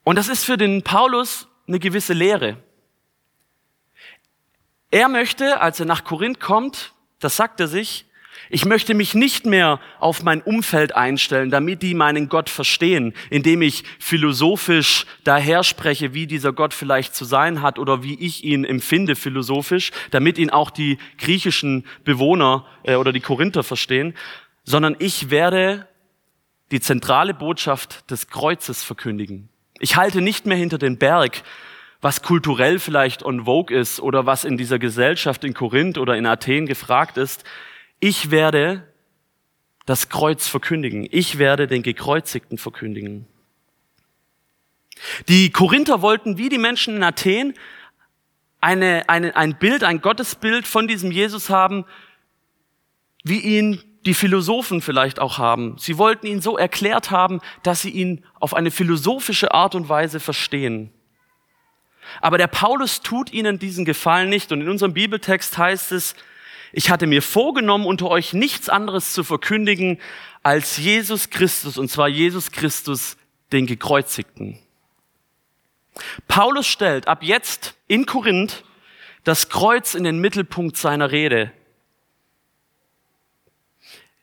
Und 0.03 0.17
das 0.17 0.29
ist 0.29 0.47
für 0.47 0.57
den 0.57 0.83
Paulus 0.83 1.47
eine 1.71 1.79
gewisse 1.79 2.13
Lehre. 2.13 2.57
Er 4.91 5.09
möchte, 5.09 5.61
als 5.61 5.79
er 5.79 5.87
nach 5.87 6.03
Korinth 6.03 6.41
kommt, 6.41 6.95
das 7.21 7.37
sagt 7.37 7.61
er 7.61 7.69
sich, 7.69 8.07
ich 8.49 8.65
möchte 8.65 8.95
mich 8.95 9.15
nicht 9.15 9.47
mehr 9.47 9.79
auf 10.01 10.25
mein 10.25 10.43
Umfeld 10.43 10.97
einstellen, 10.97 11.51
damit 11.51 11.83
die 11.83 11.95
meinen 11.95 12.29
Gott 12.29 12.51
verstehen, 12.51 13.15
indem 13.29 13.63
ich 13.63 13.85
philosophisch 14.01 15.07
daher 15.23 15.63
spreche, 15.63 16.15
wie 16.15 16.27
dieser 16.27 16.53
Gott 16.53 16.75
vielleicht 16.75 17.15
zu 17.15 17.25
sein 17.25 17.63
hat 17.63 17.79
oder 17.79 18.03
wie 18.03 18.19
ich 18.19 18.43
ihn 18.43 18.65
empfinde 18.65 19.15
philosophisch, 19.15 19.93
damit 20.11 20.39
ihn 20.39 20.51
auch 20.51 20.71
die 20.71 20.99
griechischen 21.19 21.87
Bewohner 22.03 22.67
äh, 22.83 22.97
oder 22.97 23.13
die 23.13 23.21
Korinther 23.21 23.63
verstehen, 23.63 24.15
sondern 24.65 24.97
ich 24.99 25.31
werde 25.31 25.87
die 26.73 26.81
zentrale 26.81 27.35
Botschaft 27.35 28.11
des 28.11 28.27
Kreuzes 28.29 28.83
verkündigen. 28.83 29.49
Ich 29.81 29.97
halte 29.97 30.21
nicht 30.21 30.47
mehr 30.47 30.59
hinter 30.59 30.79
den 30.79 30.99
Berg, 30.99 31.43
was 32.03 32.23
kulturell 32.23 32.79
vielleicht 32.79 33.25
on 33.25 33.47
vogue 33.47 33.77
ist 33.77 33.99
oder 33.99 34.27
was 34.27 34.45
in 34.45 34.57
dieser 34.57 34.79
Gesellschaft 34.79 35.43
in 35.43 35.55
Korinth 35.55 35.99
oder 35.99 36.17
in 36.17 36.27
Athen 36.27 36.67
gefragt 36.67 37.17
ist. 37.17 37.45
Ich 37.99 38.31
werde 38.31 38.87
das 39.87 40.09
Kreuz 40.09 40.47
verkündigen. 40.47 41.09
Ich 41.11 41.39
werde 41.39 41.67
den 41.67 41.83
Gekreuzigten 41.83 42.59
verkündigen. 42.59 43.27
Die 45.29 45.51
Korinther 45.51 46.03
wollten 46.03 46.37
wie 46.37 46.51
die 46.51 46.59
Menschen 46.59 46.97
in 46.97 47.03
Athen 47.03 47.55
eine, 48.61 49.09
eine, 49.09 49.35
ein 49.35 49.59
Bild, 49.59 49.83
ein 49.83 50.03
Gottesbild 50.03 50.67
von 50.67 50.87
diesem 50.87 51.11
Jesus 51.11 51.49
haben, 51.49 51.87
wie 53.25 53.41
ihn 53.41 53.83
die 54.07 54.15
Philosophen 54.15 54.81
vielleicht 54.81 55.21
auch 55.21 55.39
haben. 55.39 55.77
Sie 55.79 55.99
wollten 55.99 56.27
ihn 56.27 56.41
so 56.41 56.57
erklärt 56.57 57.11
haben, 57.11 57.41
dass 57.63 57.83
sie 57.83 57.91
ihn 57.91 58.25
auf 58.39 58.55
eine 58.55 58.71
philosophische 58.71 59.53
Art 59.53 59.75
und 59.75 59.89
Weise 59.89 60.21
verstehen. 60.21 60.91
Aber 62.21 62.39
der 62.39 62.47
Paulus 62.47 63.03
tut 63.03 63.33
ihnen 63.33 63.59
diesen 63.59 63.85
Gefallen 63.85 64.31
nicht. 64.31 64.53
Und 64.53 64.63
in 64.63 64.69
unserem 64.69 64.95
Bibeltext 64.95 65.59
heißt 65.59 65.93
es, 65.93 66.15
ich 66.73 66.91
hatte 66.91 67.07
mir 67.07 67.23
vorgenommen, 67.23 67.85
unter 67.85 68.09
euch 68.09 68.33
nichts 68.33 68.69
anderes 68.69 69.13
zu 69.13 69.25
verkündigen 69.25 69.99
als 70.43 70.77
Jesus 70.77 71.31
Christus, 71.31 71.77
und 71.79 71.89
zwar 71.89 72.09
Jesus 72.09 72.53
Christus, 72.53 73.17
den 73.53 73.67
Gekreuzigten. 73.67 74.59
Paulus 76.29 76.67
stellt 76.67 77.09
ab 77.09 77.23
jetzt 77.23 77.75
in 77.89 78.07
Korinth 78.07 78.65
das 79.25 79.49
Kreuz 79.49 79.95
in 79.95 80.05
den 80.05 80.21
Mittelpunkt 80.21 80.77
seiner 80.77 81.11
Rede. 81.11 81.53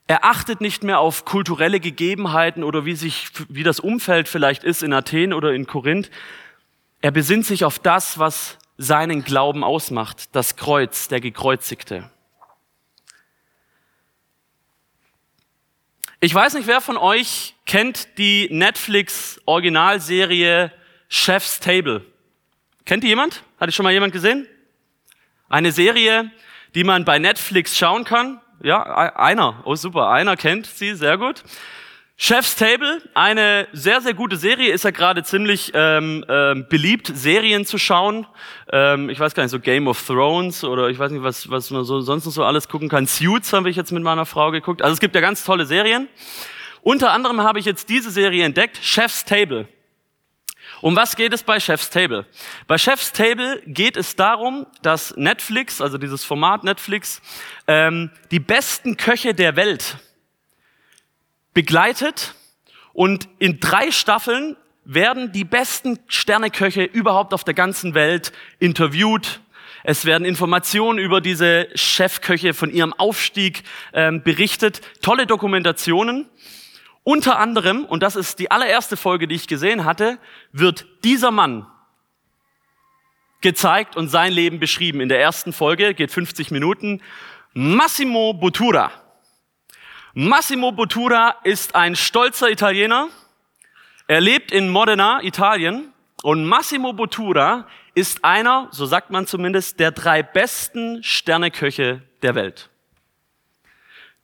Er 0.08 0.24
achtet 0.24 0.62
nicht 0.62 0.84
mehr 0.84 1.00
auf 1.00 1.26
kulturelle 1.26 1.82
Gegebenheiten 1.82 2.64
oder 2.64 2.86
wie 2.86 2.96
sich, 2.96 3.28
wie 3.50 3.64
das 3.64 3.82
Umfeld 3.82 4.30
vielleicht 4.30 4.64
ist 4.64 4.82
in 4.82 4.94
Athen 4.94 5.34
oder 5.34 5.54
in 5.54 5.68
Korinth. 5.68 6.10
Er 7.02 7.12
besinnt 7.12 7.46
sich 7.46 7.66
auf 7.66 7.78
das, 7.78 8.18
was 8.18 8.58
seinen 8.78 9.24
Glauben 9.24 9.66
ausmacht, 9.66 10.30
das 10.34 10.56
Kreuz, 10.56 11.10
der 11.10 11.20
Gekreuzigte. 11.20 12.10
Ich 16.20 16.34
weiß 16.34 16.54
nicht, 16.54 16.68
wer 16.68 16.82
von 16.82 16.98
euch 16.98 17.54
kennt 17.66 18.18
die 18.18 18.48
Netflix 18.50 19.40
Originalserie 19.46 20.72
Chef's 21.10 21.60
Table. 21.60 22.04
Kennt 22.86 23.04
die 23.04 23.08
jemand? 23.08 23.44
Hat 23.60 23.68
die 23.68 23.74
schon 23.74 23.84
mal 23.84 23.94
jemand 23.94 24.14
gesehen? 24.14 24.48
Eine 25.50 25.72
Serie, 25.72 26.32
die 26.76 26.84
man 26.84 27.06
bei 27.06 27.20
Netflix 27.20 27.78
schauen 27.78 28.04
kann. 28.04 28.40
Ja, 28.62 28.84
einer. 29.16 29.62
Oh 29.66 29.76
super, 29.76 30.10
einer 30.10 30.36
kennt 30.36 30.66
sie, 30.66 30.96
sehr 30.96 31.18
gut. 31.18 31.44
Chef's 32.20 32.56
Table, 32.56 33.00
eine 33.14 33.68
sehr, 33.74 34.02
sehr 34.02 34.16
gute 34.16 34.38
Serie, 34.38 34.74
ist 34.74 34.84
ja 34.84 34.90
gerade 34.90 35.22
ziemlich 35.22 35.72
ähm, 35.76 36.26
ähm, 36.28 36.66
beliebt, 36.68 37.12
Serien 37.14 37.64
zu 37.64 37.78
schauen. 37.78 38.26
Ähm, 38.72 39.12
ich 39.12 39.20
weiß 39.20 39.36
gar 39.36 39.44
nicht, 39.44 39.52
so 39.52 39.60
Game 39.60 39.88
of 39.88 40.04
Thrones 40.04 40.64
oder 40.64 40.90
ich 40.90 40.98
weiß 40.98 41.12
nicht, 41.12 41.22
was, 41.22 41.52
was 41.52 41.70
man 41.70 41.84
so 41.84 42.02
sonst 42.02 42.26
noch 42.26 42.32
so 42.32 42.44
alles 42.44 42.70
gucken 42.70 42.90
kann. 42.90 43.06
Suits 43.06 43.54
habe 43.54 43.70
ich 43.70 43.76
jetzt 43.76 43.92
mit 43.92 44.02
meiner 44.02 44.26
Frau 44.26 44.50
geguckt. 44.50 44.82
Also 44.82 44.94
es 44.94 45.00
gibt 45.00 45.14
ja 45.14 45.22
ganz 45.22 45.44
tolle 45.44 45.68
Serien. 45.68 46.08
Unter 46.82 47.12
anderem 47.12 47.44
habe 47.44 47.60
ich 47.60 47.66
jetzt 47.66 47.88
diese 47.88 48.10
Serie 48.10 48.46
entdeckt, 48.46 48.80
Chef's 48.82 49.24
Table. 49.24 49.68
Um 50.82 50.96
was 50.96 51.16
geht 51.16 51.34
es 51.34 51.44
bei 51.44 51.60
Chef's 51.60 51.90
Table? 51.90 52.26
Bei 52.68 52.78
Chef's 52.78 53.12
Table 53.12 53.62
geht 53.66 53.98
es 53.98 54.16
darum, 54.16 54.68
dass 54.82 55.16
Netflix, 55.18 55.82
also 55.82 55.98
dieses 55.98 56.24
Format 56.24 56.64
Netflix, 56.64 57.22
ähm, 57.68 58.12
die 58.30 58.40
besten 58.40 58.96
Köche 58.96 59.34
der 59.34 59.56
Welt 59.56 59.98
begleitet 61.54 62.36
und 62.94 63.28
in 63.40 63.60
drei 63.60 63.92
Staffeln 63.92 64.56
werden 64.86 65.32
die 65.32 65.44
besten 65.44 66.00
Sterneköche 66.08 66.84
überhaupt 66.84 67.34
auf 67.34 67.44
der 67.44 67.54
ganzen 67.54 67.94
Welt 67.94 68.32
interviewt. 68.60 69.42
Es 69.84 70.06
werden 70.06 70.26
Informationen 70.26 71.00
über 71.00 71.22
diese 71.22 71.68
Chefköche 71.76 72.54
von 72.54 72.72
ihrem 72.72 72.94
Aufstieg 72.94 73.64
ähm, 73.94 74.22
berichtet. 74.22 74.82
Tolle 75.02 75.26
Dokumentationen. 75.26 76.30
Unter 77.08 77.40
anderem, 77.40 77.86
und 77.86 78.04
das 78.04 78.18
ist 78.18 78.38
die 78.38 78.52
allererste 78.52 78.98
Folge, 78.98 79.30
die 79.30 79.36
ich 79.36 79.48
gesehen 79.48 79.86
hatte, 79.86 80.20
wird 80.52 80.86
dieser 81.06 81.32
Mann 81.32 81.66
gezeigt 83.40 83.96
und 83.96 84.10
sein 84.10 84.34
Leben 84.34 84.60
beschrieben. 84.60 85.00
In 85.00 85.08
der 85.08 85.22
ersten 85.22 85.54
Folge 85.54 85.94
geht 85.94 86.12
50 86.12 86.52
Minuten. 86.52 87.02
Massimo 87.54 88.34
Bottura. 88.34 88.92
Massimo 90.16 90.74
Bottura 90.74 91.38
ist 91.46 91.76
ein 91.76 91.96
stolzer 91.96 92.52
Italiener. 92.52 93.08
Er 94.08 94.20
lebt 94.20 94.52
in 94.52 94.68
Modena, 94.68 95.24
Italien. 95.24 95.94
Und 96.24 96.44
Massimo 96.44 96.92
Bottura 96.92 97.70
ist 97.96 98.26
einer, 98.26 98.68
so 98.72 98.86
sagt 98.86 99.12
man 99.12 99.28
zumindest, 99.28 99.80
der 99.80 99.92
drei 99.92 100.24
besten 100.24 101.02
Sterneköche 101.04 102.02
der 102.22 102.36
Welt. 102.36 102.70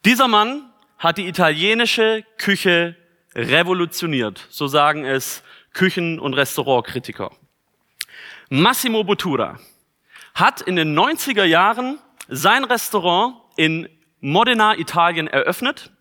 Dieser 0.03 0.27
Mann 0.27 0.72
hat 1.03 1.17
die 1.17 1.27
italienische 1.27 2.23
Küche 2.37 2.95
revolutioniert. 3.35 4.47
So 4.49 4.67
sagen 4.67 5.03
es 5.03 5.43
Küchen- 5.73 6.17
und 6.17 6.33
Restaurantkritiker. 6.33 7.31
Massimo 8.49 9.03
Bottura 9.03 9.59
hat 10.33 10.61
in 10.61 10.77
den 10.77 10.97
90er 10.97 11.43
Jahren 11.43 11.99
sein 12.29 12.63
Restaurant 12.63 13.35
in 13.57 13.89
Modena, 14.21 14.77
Italien 14.77 15.27
eröffnet. 15.27 15.91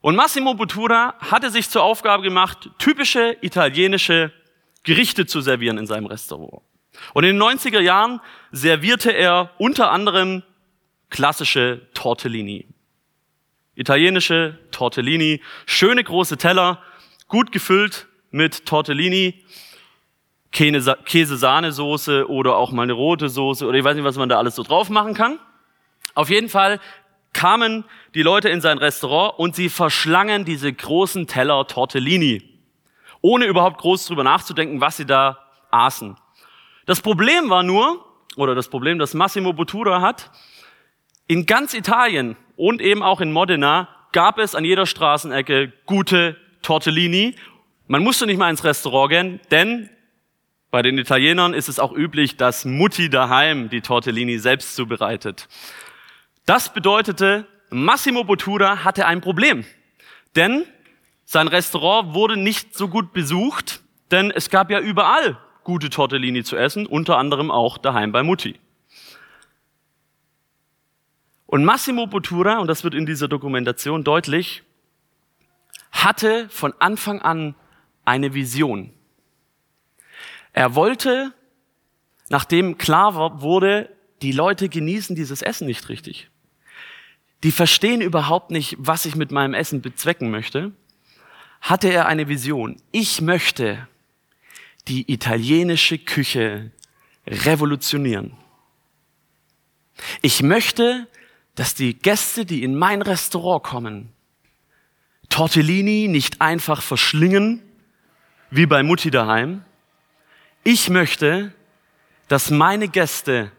Und 0.00 0.16
Massimo 0.16 0.54
Bottura 0.54 1.14
hatte 1.18 1.50
sich 1.50 1.68
zur 1.68 1.82
Aufgabe 1.82 2.22
gemacht, 2.22 2.70
typische 2.78 3.36
italienische 3.42 4.32
Gerichte 4.84 5.26
zu 5.26 5.42
servieren 5.42 5.76
in 5.76 5.86
seinem 5.86 6.06
Restaurant. 6.06 6.62
Und 7.12 7.24
in 7.24 7.38
den 7.38 7.42
90er 7.42 7.80
Jahren 7.80 8.20
servierte 8.52 9.10
er 9.10 9.50
unter 9.58 9.90
anderem 9.90 10.42
klassische 11.10 11.86
Tortellini. 11.92 12.66
Italienische 13.78 14.58
Tortellini, 14.72 15.40
schöne 15.64 16.02
große 16.02 16.36
Teller, 16.36 16.82
gut 17.28 17.52
gefüllt 17.52 18.08
mit 18.32 18.66
Tortellini, 18.66 19.44
Käse-Sahnesoße 20.50 22.28
oder 22.28 22.56
auch 22.56 22.72
mal 22.72 22.82
eine 22.82 22.94
rote 22.94 23.28
Soße 23.28 23.64
oder 23.64 23.78
ich 23.78 23.84
weiß 23.84 23.94
nicht, 23.94 24.04
was 24.04 24.16
man 24.16 24.28
da 24.28 24.36
alles 24.36 24.56
so 24.56 24.64
drauf 24.64 24.90
machen 24.90 25.14
kann. 25.14 25.38
Auf 26.16 26.28
jeden 26.28 26.48
Fall 26.48 26.80
kamen 27.32 27.84
die 28.14 28.22
Leute 28.22 28.48
in 28.48 28.60
sein 28.60 28.78
Restaurant 28.78 29.38
und 29.38 29.54
sie 29.54 29.68
verschlangen 29.68 30.44
diese 30.44 30.72
großen 30.72 31.28
Teller 31.28 31.64
Tortellini, 31.68 32.42
ohne 33.20 33.44
überhaupt 33.44 33.78
groß 33.78 34.06
drüber 34.06 34.24
nachzudenken, 34.24 34.80
was 34.80 34.96
sie 34.96 35.06
da 35.06 35.38
aßen. 35.70 36.16
Das 36.86 37.00
Problem 37.00 37.48
war 37.48 37.62
nur, 37.62 38.04
oder 38.34 38.56
das 38.56 38.68
Problem, 38.68 38.98
das 38.98 39.14
Massimo 39.14 39.52
Bottura 39.52 40.00
hat, 40.00 40.32
in 41.28 41.46
ganz 41.46 41.74
Italien 41.74 42.36
und 42.56 42.80
eben 42.80 43.02
auch 43.02 43.20
in 43.20 43.30
Modena 43.30 43.88
gab 44.12 44.38
es 44.38 44.56
an 44.56 44.64
jeder 44.64 44.86
Straßenecke 44.86 45.72
gute 45.86 46.36
Tortellini 46.62 47.36
Man 47.86 48.02
musste 48.02 48.26
nicht 48.26 48.38
mal 48.38 48.50
ins 48.50 48.64
Restaurant 48.64 49.10
gehen, 49.10 49.40
denn 49.50 49.88
bei 50.70 50.82
den 50.82 50.98
Italienern 50.98 51.54
ist 51.54 51.68
es 51.68 51.78
auch 51.78 51.92
üblich, 51.92 52.36
dass 52.36 52.66
Mutti 52.66 53.08
daheim 53.08 53.70
die 53.70 53.80
Tortellini 53.80 54.38
selbst 54.38 54.76
zubereitet. 54.76 55.48
Das 56.44 56.74
bedeutete, 56.74 57.46
Massimo 57.70 58.24
Bottura 58.24 58.84
hatte 58.84 59.06
ein 59.06 59.22
Problem, 59.22 59.64
denn 60.36 60.64
sein 61.24 61.48
Restaurant 61.48 62.14
wurde 62.14 62.36
nicht 62.36 62.74
so 62.74 62.88
gut 62.88 63.12
besucht, 63.12 63.80
denn 64.10 64.30
es 64.30 64.50
gab 64.50 64.70
ja 64.70 64.80
überall 64.80 65.38
gute 65.64 65.90
Tortellini 65.90 66.44
zu 66.44 66.56
essen, 66.56 66.86
unter 66.86 67.18
anderem 67.18 67.50
auch 67.50 67.78
daheim 67.78 68.12
bei 68.12 68.22
Mutti. 68.22 68.58
Und 71.48 71.64
Massimo 71.64 72.06
Bottura, 72.06 72.58
und 72.58 72.66
das 72.66 72.84
wird 72.84 72.92
in 72.92 73.06
dieser 73.06 73.26
Dokumentation 73.26 74.04
deutlich, 74.04 74.64
hatte 75.90 76.46
von 76.50 76.74
Anfang 76.78 77.22
an 77.22 77.54
eine 78.04 78.34
Vision. 78.34 78.92
Er 80.52 80.74
wollte, 80.74 81.32
nachdem 82.28 82.76
klar 82.76 83.40
wurde, 83.40 83.88
die 84.20 84.32
Leute 84.32 84.68
genießen 84.68 85.16
dieses 85.16 85.40
Essen 85.40 85.66
nicht 85.66 85.88
richtig. 85.88 86.28
Die 87.44 87.52
verstehen 87.52 88.02
überhaupt 88.02 88.50
nicht, 88.50 88.76
was 88.78 89.06
ich 89.06 89.16
mit 89.16 89.30
meinem 89.30 89.54
Essen 89.54 89.80
bezwecken 89.80 90.30
möchte. 90.30 90.72
Hatte 91.62 91.88
er 91.88 92.04
eine 92.08 92.28
Vision. 92.28 92.76
Ich 92.92 93.22
möchte 93.22 93.88
die 94.86 95.10
italienische 95.10 95.96
Küche 95.96 96.72
revolutionieren. 97.26 98.36
Ich 100.20 100.42
möchte, 100.42 101.08
dass 101.58 101.74
die 101.74 101.98
Gäste, 101.98 102.46
die 102.46 102.62
in 102.62 102.76
mein 102.76 103.02
Restaurant 103.02 103.64
kommen, 103.64 104.12
Tortellini 105.28 106.06
nicht 106.06 106.40
einfach 106.40 106.82
verschlingen, 106.82 107.60
wie 108.52 108.66
bei 108.66 108.84
Mutti 108.84 109.10
daheim. 109.10 109.64
Ich 110.62 110.88
möchte, 110.88 111.52
dass 112.28 112.52
meine 112.52 112.86
Gäste 112.86 113.50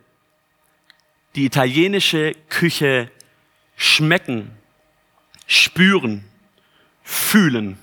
die 1.36 1.44
italienische 1.44 2.32
Küche 2.48 3.12
schmecken, 3.76 4.52
spüren, 5.46 6.24
fühlen, 7.04 7.78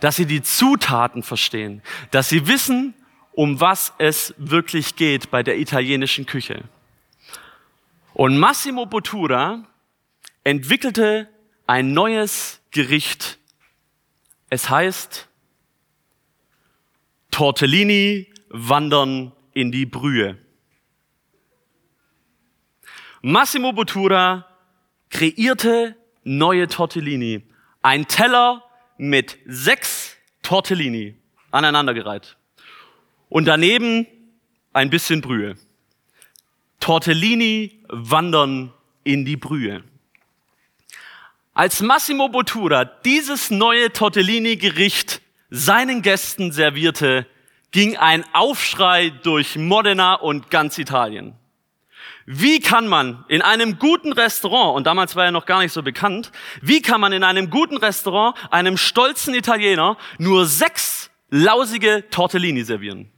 dass 0.00 0.16
sie 0.16 0.24
die 0.24 0.42
Zutaten 0.42 1.22
verstehen, 1.22 1.82
dass 2.10 2.30
sie 2.30 2.46
wissen, 2.46 2.94
um 3.32 3.60
was 3.60 3.92
es 3.98 4.32
wirklich 4.38 4.96
geht 4.96 5.30
bei 5.30 5.42
der 5.42 5.58
italienischen 5.58 6.24
Küche. 6.24 6.64
Und 8.16 8.38
Massimo 8.38 8.86
Bottura 8.86 9.68
entwickelte 10.42 11.28
ein 11.66 11.92
neues 11.92 12.62
Gericht. 12.70 13.38
Es 14.48 14.70
heißt 14.70 15.28
Tortellini 17.30 18.32
wandern 18.48 19.32
in 19.52 19.70
die 19.70 19.84
Brühe. 19.84 20.38
Massimo 23.20 23.74
Bottura 23.74 24.46
kreierte 25.10 25.94
neue 26.24 26.68
Tortellini. 26.68 27.42
Ein 27.82 28.08
Teller 28.08 28.64
mit 28.96 29.36
sechs 29.44 30.16
Tortellini 30.40 31.16
aneinandergereiht. 31.50 32.38
Und 33.28 33.44
daneben 33.44 34.06
ein 34.72 34.88
bisschen 34.88 35.20
Brühe. 35.20 35.58
Tortellini 36.80 37.82
wandern 37.88 38.72
in 39.04 39.24
die 39.24 39.36
Brühe. 39.36 39.84
Als 41.54 41.80
Massimo 41.80 42.28
Bottura 42.28 42.84
dieses 42.84 43.50
neue 43.50 43.92
Tortellini-Gericht 43.92 45.22
seinen 45.48 46.02
Gästen 46.02 46.52
servierte, 46.52 47.26
ging 47.70 47.96
ein 47.96 48.24
Aufschrei 48.32 49.10
durch 49.22 49.56
Modena 49.56 50.14
und 50.14 50.50
ganz 50.50 50.76
Italien. 50.78 51.34
Wie 52.26 52.60
kann 52.60 52.88
man 52.88 53.24
in 53.28 53.40
einem 53.40 53.78
guten 53.78 54.12
Restaurant, 54.12 54.76
und 54.76 54.86
damals 54.86 55.14
war 55.14 55.26
er 55.26 55.30
noch 55.30 55.46
gar 55.46 55.60
nicht 55.60 55.72
so 55.72 55.82
bekannt, 55.82 56.32
wie 56.60 56.82
kann 56.82 57.00
man 57.00 57.12
in 57.12 57.22
einem 57.22 57.50
guten 57.50 57.76
Restaurant 57.76 58.36
einem 58.50 58.76
stolzen 58.76 59.32
Italiener 59.32 59.96
nur 60.18 60.44
sechs 60.44 61.10
lausige 61.30 62.04
Tortellini 62.10 62.64
servieren? 62.64 63.12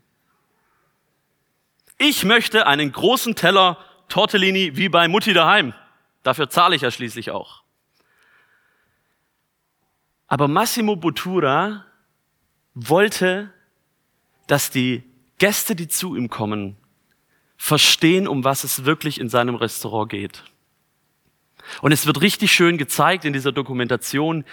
Ich 1.98 2.24
möchte 2.24 2.66
einen 2.66 2.92
großen 2.92 3.34
Teller 3.34 3.76
Tortellini 4.08 4.76
wie 4.76 4.88
bei 4.88 5.08
Mutti 5.08 5.32
daheim. 5.32 5.74
Dafür 6.22 6.48
zahle 6.48 6.76
ich 6.76 6.82
ja 6.82 6.90
schließlich 6.90 7.30
auch. 7.32 7.62
Aber 10.28 10.46
Massimo 10.46 10.94
Bottura 10.94 11.84
wollte, 12.74 13.52
dass 14.46 14.70
die 14.70 15.02
Gäste, 15.38 15.74
die 15.74 15.88
zu 15.88 16.14
ihm 16.14 16.28
kommen, 16.28 16.76
verstehen, 17.56 18.28
um 18.28 18.44
was 18.44 18.62
es 18.62 18.84
wirklich 18.84 19.20
in 19.20 19.28
seinem 19.28 19.56
Restaurant 19.56 20.10
geht. 20.10 20.44
Und 21.82 21.92
es 21.92 22.06
wird 22.06 22.20
richtig 22.20 22.52
schön 22.52 22.78
gezeigt 22.78 23.24
in 23.24 23.32
dieser 23.32 23.52
Dokumentation, 23.52 24.44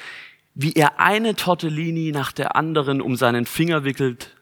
wie 0.56 0.74
er 0.74 1.00
eine 1.00 1.36
Tortellini 1.36 2.12
nach 2.12 2.32
der 2.32 2.56
anderen 2.56 3.02
um 3.02 3.16
seinen 3.16 3.46
Finger 3.46 3.84
wickelt, 3.84 4.36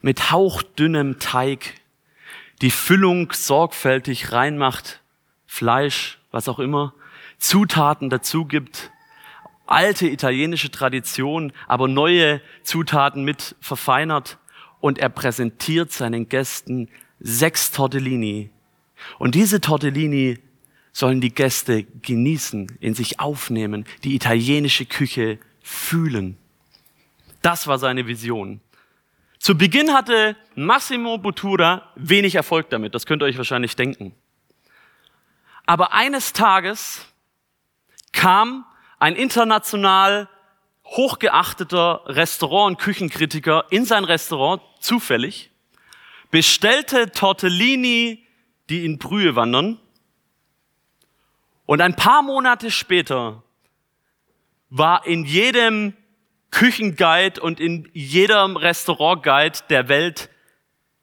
mit 0.00 0.30
hauchdünnem 0.30 1.18
Teig, 1.18 1.79
die 2.62 2.70
Füllung 2.70 3.32
sorgfältig 3.32 4.32
reinmacht, 4.32 5.00
Fleisch, 5.46 6.18
was 6.30 6.48
auch 6.48 6.58
immer, 6.58 6.94
Zutaten 7.38 8.10
dazu 8.10 8.44
gibt, 8.44 8.90
alte 9.66 10.08
italienische 10.08 10.70
Tradition, 10.70 11.52
aber 11.66 11.88
neue 11.88 12.40
Zutaten 12.62 13.24
mit 13.24 13.56
verfeinert 13.60 14.38
und 14.80 14.98
er 14.98 15.08
präsentiert 15.08 15.92
seinen 15.92 16.28
Gästen 16.28 16.88
sechs 17.20 17.70
Tortellini. 17.70 18.50
Und 19.18 19.34
diese 19.34 19.60
Tortellini 19.60 20.38
sollen 20.92 21.20
die 21.20 21.32
Gäste 21.32 21.84
genießen, 21.84 22.78
in 22.80 22.94
sich 22.94 23.20
aufnehmen, 23.20 23.86
die 24.04 24.14
italienische 24.14 24.86
Küche 24.86 25.38
fühlen. 25.62 26.36
Das 27.42 27.66
war 27.66 27.78
seine 27.78 28.06
Vision. 28.06 28.60
Zu 29.40 29.56
Beginn 29.56 29.94
hatte 29.94 30.36
Massimo 30.54 31.16
Bottura 31.16 31.90
wenig 31.96 32.34
Erfolg 32.34 32.68
damit, 32.68 32.94
das 32.94 33.06
könnt 33.06 33.22
ihr 33.22 33.26
euch 33.26 33.38
wahrscheinlich 33.38 33.74
denken. 33.74 34.14
Aber 35.64 35.94
eines 35.94 36.34
Tages 36.34 37.06
kam 38.12 38.66
ein 38.98 39.16
international 39.16 40.28
hochgeachteter 40.84 42.02
Restaurant- 42.04 42.72
und 42.72 42.78
Küchenkritiker 42.78 43.64
in 43.70 43.86
sein 43.86 44.04
Restaurant 44.04 44.60
zufällig, 44.78 45.50
bestellte 46.30 47.10
Tortellini, 47.10 48.26
die 48.68 48.84
in 48.84 48.98
Brühe 48.98 49.36
wandern. 49.36 49.80
Und 51.64 51.80
ein 51.80 51.96
paar 51.96 52.20
Monate 52.20 52.70
später 52.70 53.42
war 54.68 55.06
in 55.06 55.24
jedem 55.24 55.94
Küchenguide 56.50 57.40
und 57.40 57.60
in 57.60 57.88
jedem 57.92 58.56
Restaurantguide 58.56 59.60
der 59.68 59.88
Welt 59.88 60.30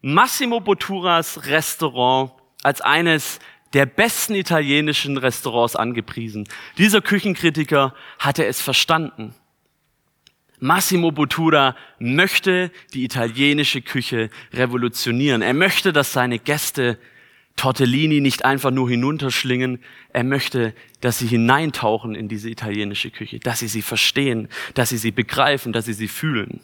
Massimo 0.00 0.60
Botturas 0.60 1.46
Restaurant 1.46 2.32
als 2.62 2.80
eines 2.80 3.40
der 3.72 3.86
besten 3.86 4.34
italienischen 4.34 5.16
Restaurants 5.16 5.76
angepriesen. 5.76 6.48
Dieser 6.78 7.00
Küchenkritiker 7.00 7.94
hatte 8.18 8.46
es 8.46 8.60
verstanden. 8.60 9.34
Massimo 10.60 11.12
Bottura 11.12 11.76
möchte 11.98 12.72
die 12.92 13.04
italienische 13.04 13.80
Küche 13.80 14.30
revolutionieren. 14.52 15.42
Er 15.42 15.54
möchte, 15.54 15.92
dass 15.92 16.12
seine 16.12 16.38
Gäste 16.38 16.98
Tortellini 17.58 18.20
nicht 18.20 18.44
einfach 18.44 18.70
nur 18.70 18.88
hinunterschlingen. 18.88 19.80
Er 20.12 20.24
möchte, 20.24 20.74
dass 21.00 21.18
sie 21.18 21.26
hineintauchen 21.26 22.14
in 22.14 22.28
diese 22.28 22.48
italienische 22.48 23.10
Küche, 23.10 23.38
dass 23.40 23.58
sie 23.58 23.68
sie 23.68 23.82
verstehen, 23.82 24.48
dass 24.74 24.88
sie 24.88 24.96
sie 24.96 25.10
begreifen, 25.10 25.72
dass 25.74 25.84
sie 25.84 25.92
sie 25.92 26.08
fühlen. 26.08 26.60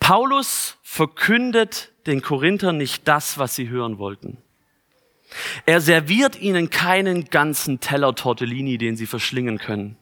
Paulus 0.00 0.76
verkündet 0.82 1.92
den 2.06 2.20
Korinthern 2.20 2.76
nicht 2.76 3.06
das, 3.08 3.38
was 3.38 3.54
sie 3.54 3.68
hören 3.68 3.98
wollten. 3.98 4.38
Er 5.66 5.80
serviert 5.80 6.40
ihnen 6.40 6.70
keinen 6.70 7.30
ganzen 7.30 7.80
Teller 7.80 8.14
Tortellini, 8.14 8.78
den 8.78 8.96
sie 8.96 9.06
verschlingen 9.06 9.58
können. 9.58 9.96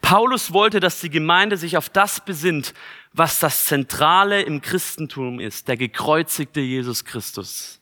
Paulus 0.00 0.52
wollte, 0.52 0.80
dass 0.80 1.00
die 1.00 1.10
Gemeinde 1.10 1.56
sich 1.56 1.76
auf 1.76 1.88
das 1.88 2.24
besinnt, 2.24 2.74
was 3.12 3.38
das 3.38 3.64
Zentrale 3.66 4.42
im 4.42 4.60
Christentum 4.60 5.40
ist, 5.40 5.68
der 5.68 5.76
gekreuzigte 5.76 6.60
Jesus 6.60 7.04
Christus. 7.04 7.80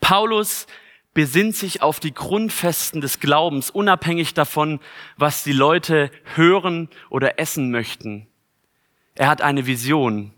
Paulus 0.00 0.66
besinnt 1.14 1.56
sich 1.56 1.82
auf 1.82 2.00
die 2.00 2.14
Grundfesten 2.14 3.00
des 3.00 3.20
Glaubens, 3.20 3.70
unabhängig 3.70 4.34
davon, 4.34 4.80
was 5.16 5.44
die 5.44 5.52
Leute 5.52 6.10
hören 6.34 6.88
oder 7.10 7.38
essen 7.38 7.70
möchten. 7.70 8.26
Er 9.14 9.28
hat 9.28 9.42
eine 9.42 9.66
Vision 9.66 10.32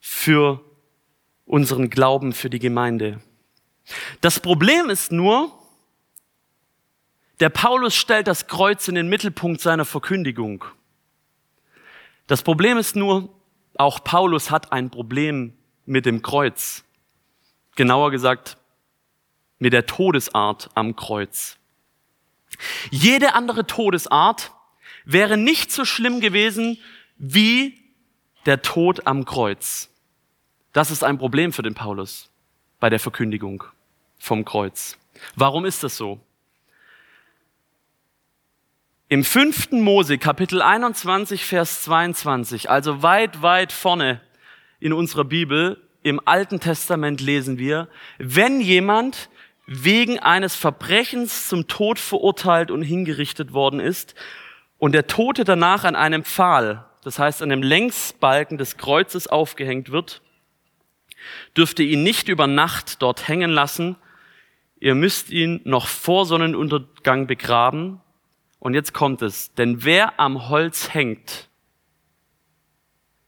für 0.00 0.64
unseren 1.44 1.90
Glauben, 1.90 2.32
für 2.32 2.50
die 2.50 2.58
Gemeinde. 2.58 3.20
Das 4.20 4.40
Problem 4.40 4.90
ist 4.90 5.12
nur, 5.12 5.52
Der 7.40 7.50
Paulus 7.50 7.94
stellt 7.94 8.28
das 8.28 8.46
Kreuz 8.46 8.88
in 8.88 8.94
den 8.94 9.08
Mittelpunkt 9.08 9.60
seiner 9.60 9.84
Verkündigung. 9.84 10.64
Das 12.26 12.42
Problem 12.42 12.78
ist 12.78 12.96
nur, 12.96 13.28
auch 13.76 14.02
Paulus 14.02 14.50
hat 14.50 14.72
ein 14.72 14.90
Problem 14.90 15.52
mit 15.84 16.06
dem 16.06 16.22
Kreuz. 16.22 16.84
Genauer 17.76 18.10
gesagt, 18.10 18.56
mit 19.58 19.72
der 19.72 19.86
Todesart 19.86 20.70
am 20.74 20.96
Kreuz. 20.96 21.58
Jede 22.90 23.34
andere 23.34 23.66
Todesart 23.66 24.52
wäre 25.04 25.36
nicht 25.36 25.70
so 25.70 25.84
schlimm 25.84 26.20
gewesen 26.20 26.78
wie 27.18 27.78
der 28.46 28.62
Tod 28.62 29.06
am 29.06 29.24
Kreuz. 29.24 29.90
Das 30.72 30.90
ist 30.90 31.04
ein 31.04 31.18
Problem 31.18 31.52
für 31.52 31.62
den 31.62 31.74
Paulus 31.74 32.30
bei 32.80 32.90
der 32.90 33.00
Verkündigung 33.00 33.64
vom 34.18 34.44
Kreuz. 34.44 34.98
Warum 35.34 35.64
ist 35.64 35.82
das 35.82 35.96
so? 35.96 36.20
Im 39.08 39.22
fünften 39.22 39.82
Mose, 39.82 40.18
Kapitel 40.18 40.60
21, 40.60 41.44
Vers 41.44 41.82
22, 41.82 42.70
also 42.70 43.04
weit, 43.04 43.40
weit 43.40 43.70
vorne 43.70 44.20
in 44.80 44.92
unserer 44.92 45.22
Bibel, 45.22 45.80
im 46.02 46.20
Alten 46.24 46.58
Testament 46.58 47.20
lesen 47.20 47.56
wir, 47.56 47.86
wenn 48.18 48.60
jemand 48.60 49.30
wegen 49.64 50.18
eines 50.18 50.56
Verbrechens 50.56 51.48
zum 51.48 51.68
Tod 51.68 52.00
verurteilt 52.00 52.72
und 52.72 52.82
hingerichtet 52.82 53.52
worden 53.52 53.78
ist 53.78 54.16
und 54.76 54.90
der 54.90 55.06
Tote 55.06 55.44
danach 55.44 55.84
an 55.84 55.94
einem 55.94 56.24
Pfahl, 56.24 56.84
das 57.04 57.20
heißt 57.20 57.42
an 57.42 57.52
einem 57.52 57.62
Längsbalken 57.62 58.58
des 58.58 58.76
Kreuzes 58.76 59.28
aufgehängt 59.28 59.92
wird, 59.92 60.20
dürfte 61.56 61.84
ihn 61.84 62.02
nicht 62.02 62.26
über 62.26 62.48
Nacht 62.48 63.02
dort 63.02 63.28
hängen 63.28 63.52
lassen, 63.52 63.94
ihr 64.80 64.96
müsst 64.96 65.30
ihn 65.30 65.60
noch 65.62 65.86
vor 65.86 66.26
Sonnenuntergang 66.26 67.28
begraben, 67.28 68.00
und 68.66 68.74
jetzt 68.74 68.92
kommt 68.92 69.22
es, 69.22 69.54
denn 69.54 69.84
wer 69.84 70.18
am 70.18 70.48
Holz 70.48 70.92
hängt, 70.92 71.48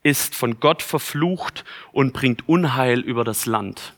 ist 0.03 0.35
von 0.35 0.59
Gott 0.59 0.83
verflucht 0.83 1.65
und 1.93 2.13
bringt 2.13 2.49
Unheil 2.49 2.99
über 2.99 3.23
das 3.23 3.47
Land. 3.47 3.95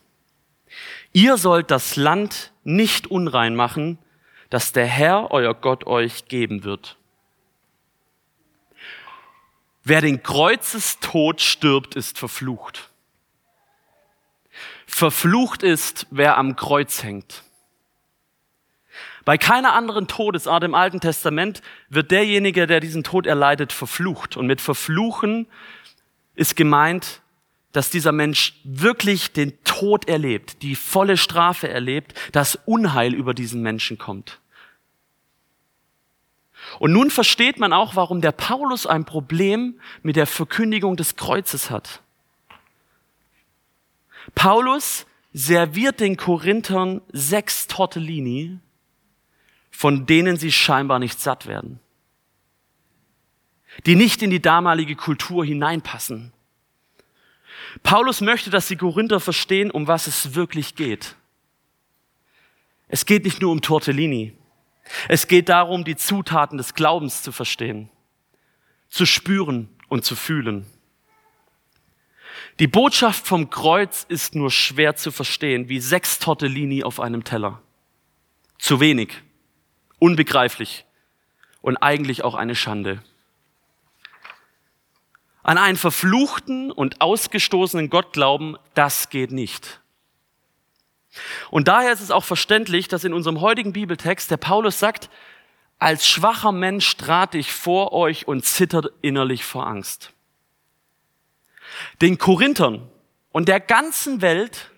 Ihr 1.14 1.38
sollt 1.38 1.70
das 1.70 1.96
Land 1.96 2.52
nicht 2.62 3.06
unrein 3.06 3.56
machen, 3.56 3.96
das 4.50 4.72
der 4.72 4.84
Herr, 4.84 5.30
euer 5.30 5.54
Gott, 5.54 5.86
euch 5.86 6.26
geben 6.26 6.62
wird. 6.62 6.98
Wer 9.82 10.02
den 10.02 10.22
Kreuzestod 10.22 11.40
stirbt, 11.40 11.94
ist 11.94 12.18
verflucht. 12.18 12.90
Verflucht 14.86 15.62
ist, 15.62 16.06
wer 16.10 16.36
am 16.36 16.54
Kreuz 16.54 17.02
hängt. 17.02 17.44
Bei 19.30 19.38
keiner 19.38 19.74
anderen 19.74 20.08
Todesart 20.08 20.64
im 20.64 20.74
Alten 20.74 20.98
Testament 20.98 21.62
wird 21.88 22.10
derjenige, 22.10 22.66
der 22.66 22.80
diesen 22.80 23.04
Tod 23.04 23.28
erleidet, 23.28 23.72
verflucht. 23.72 24.36
Und 24.36 24.48
mit 24.48 24.60
verfluchen 24.60 25.46
ist 26.34 26.56
gemeint, 26.56 27.22
dass 27.70 27.90
dieser 27.90 28.10
Mensch 28.10 28.60
wirklich 28.64 29.32
den 29.32 29.62
Tod 29.62 30.08
erlebt, 30.08 30.62
die 30.62 30.74
volle 30.74 31.16
Strafe 31.16 31.68
erlebt, 31.68 32.12
dass 32.32 32.58
Unheil 32.66 33.14
über 33.14 33.32
diesen 33.32 33.62
Menschen 33.62 33.98
kommt. 33.98 34.40
Und 36.80 36.90
nun 36.90 37.08
versteht 37.08 37.60
man 37.60 37.72
auch, 37.72 37.94
warum 37.94 38.20
der 38.20 38.32
Paulus 38.32 38.84
ein 38.84 39.04
Problem 39.04 39.78
mit 40.02 40.16
der 40.16 40.26
Verkündigung 40.26 40.96
des 40.96 41.14
Kreuzes 41.14 41.70
hat. 41.70 42.02
Paulus 44.34 45.06
serviert 45.32 46.00
den 46.00 46.16
Korinthern 46.16 47.00
sechs 47.12 47.68
Tortellini 47.68 48.58
von 49.80 50.04
denen 50.04 50.36
sie 50.36 50.52
scheinbar 50.52 50.98
nicht 50.98 51.18
satt 51.18 51.46
werden, 51.46 51.80
die 53.86 53.96
nicht 53.96 54.20
in 54.20 54.28
die 54.28 54.42
damalige 54.42 54.94
Kultur 54.94 55.42
hineinpassen. 55.42 56.34
Paulus 57.82 58.20
möchte, 58.20 58.50
dass 58.50 58.68
die 58.68 58.76
Korinther 58.76 59.20
verstehen, 59.20 59.70
um 59.70 59.86
was 59.86 60.06
es 60.06 60.34
wirklich 60.34 60.74
geht. 60.74 61.16
Es 62.88 63.06
geht 63.06 63.24
nicht 63.24 63.40
nur 63.40 63.52
um 63.52 63.62
Tortellini. 63.62 64.36
Es 65.08 65.28
geht 65.28 65.48
darum, 65.48 65.82
die 65.82 65.96
Zutaten 65.96 66.58
des 66.58 66.74
Glaubens 66.74 67.22
zu 67.22 67.32
verstehen, 67.32 67.88
zu 68.90 69.06
spüren 69.06 69.70
und 69.88 70.04
zu 70.04 70.14
fühlen. 70.14 70.66
Die 72.58 72.66
Botschaft 72.66 73.26
vom 73.26 73.48
Kreuz 73.48 74.04
ist 74.06 74.34
nur 74.34 74.50
schwer 74.50 74.96
zu 74.96 75.10
verstehen, 75.10 75.70
wie 75.70 75.80
sechs 75.80 76.18
Tortellini 76.18 76.84
auf 76.84 77.00
einem 77.00 77.24
Teller. 77.24 77.62
Zu 78.58 78.80
wenig 78.80 79.22
unbegreiflich 80.00 80.84
und 81.62 81.76
eigentlich 81.76 82.24
auch 82.24 82.34
eine 82.34 82.56
Schande. 82.56 83.02
An 85.44 85.56
einen 85.56 85.76
verfluchten 85.76 86.72
und 86.72 87.00
ausgestoßenen 87.00 87.88
Gott 87.88 88.12
glauben, 88.12 88.56
das 88.74 89.08
geht 89.08 89.30
nicht. 89.30 89.80
Und 91.50 91.68
daher 91.68 91.92
ist 91.92 92.00
es 92.00 92.10
auch 92.10 92.24
verständlich, 92.24 92.88
dass 92.88 93.04
in 93.04 93.12
unserem 93.12 93.40
heutigen 93.40 93.72
Bibeltext 93.72 94.30
der 94.30 94.36
Paulus 94.36 94.78
sagt, 94.78 95.10
als 95.78 96.06
schwacher 96.06 96.52
Mensch 96.52 96.96
trat 96.96 97.34
ich 97.34 97.52
vor 97.52 97.92
euch 97.92 98.28
und 98.28 98.44
zittert 98.44 98.92
innerlich 99.00 99.44
vor 99.44 99.66
Angst. 99.66 100.12
Den 102.02 102.18
Korinthern 102.18 102.88
und 103.32 103.48
der 103.48 103.60
ganzen 103.60 104.20
Welt 104.20 104.70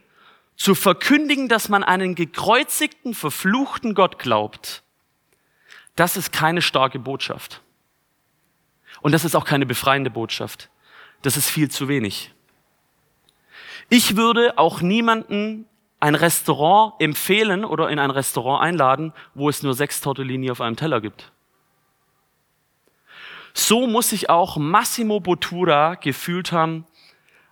zu 0.57 0.75
verkündigen, 0.75 1.49
dass 1.49 1.69
man 1.69 1.83
einen 1.83 2.15
gekreuzigten, 2.15 3.15
verfluchten 3.15 3.95
Gott 3.95 4.19
glaubt, 4.19 4.85
das 5.97 6.17
ist 6.17 6.33
keine 6.33 6.63
starke 6.63 6.99
Botschaft. 6.99 7.61
Und 9.01 9.13
das 9.13 9.25
ist 9.25 9.35
auch 9.35 9.45
keine 9.45 9.67
befreiende 9.67 10.11
Botschaft. 10.11 10.71
Das 11.23 11.37
ist 11.37 11.49
viel 11.49 11.71
zu 11.71 11.89
wenig. 11.89 12.33
Ich 13.89 14.17
würde 14.17 14.59
auch 14.59 14.81
niemanden 14.81 15.67
ein 16.01 16.15
Restaurant 16.15 16.95
empfehlen 17.01 17.65
oder 17.65 17.89
in 17.89 17.99
ein 17.99 18.11
Restaurant 18.11 18.63
einladen, 18.63 19.13
wo 19.35 19.49
es 19.49 19.63
nur 19.63 19.75
sechs 19.75 20.01
Tortellini 20.01 20.51
auf 20.51 20.61
einem 20.61 20.77
Teller 20.77 21.01
gibt. 21.01 21.31
So 23.55 23.87
muss 23.87 24.11
sich 24.11 24.31
auch 24.31 24.57
Massimo 24.57 25.21
Bottura 25.21 25.95
gefühlt 25.97 26.53
haben, 26.53 26.87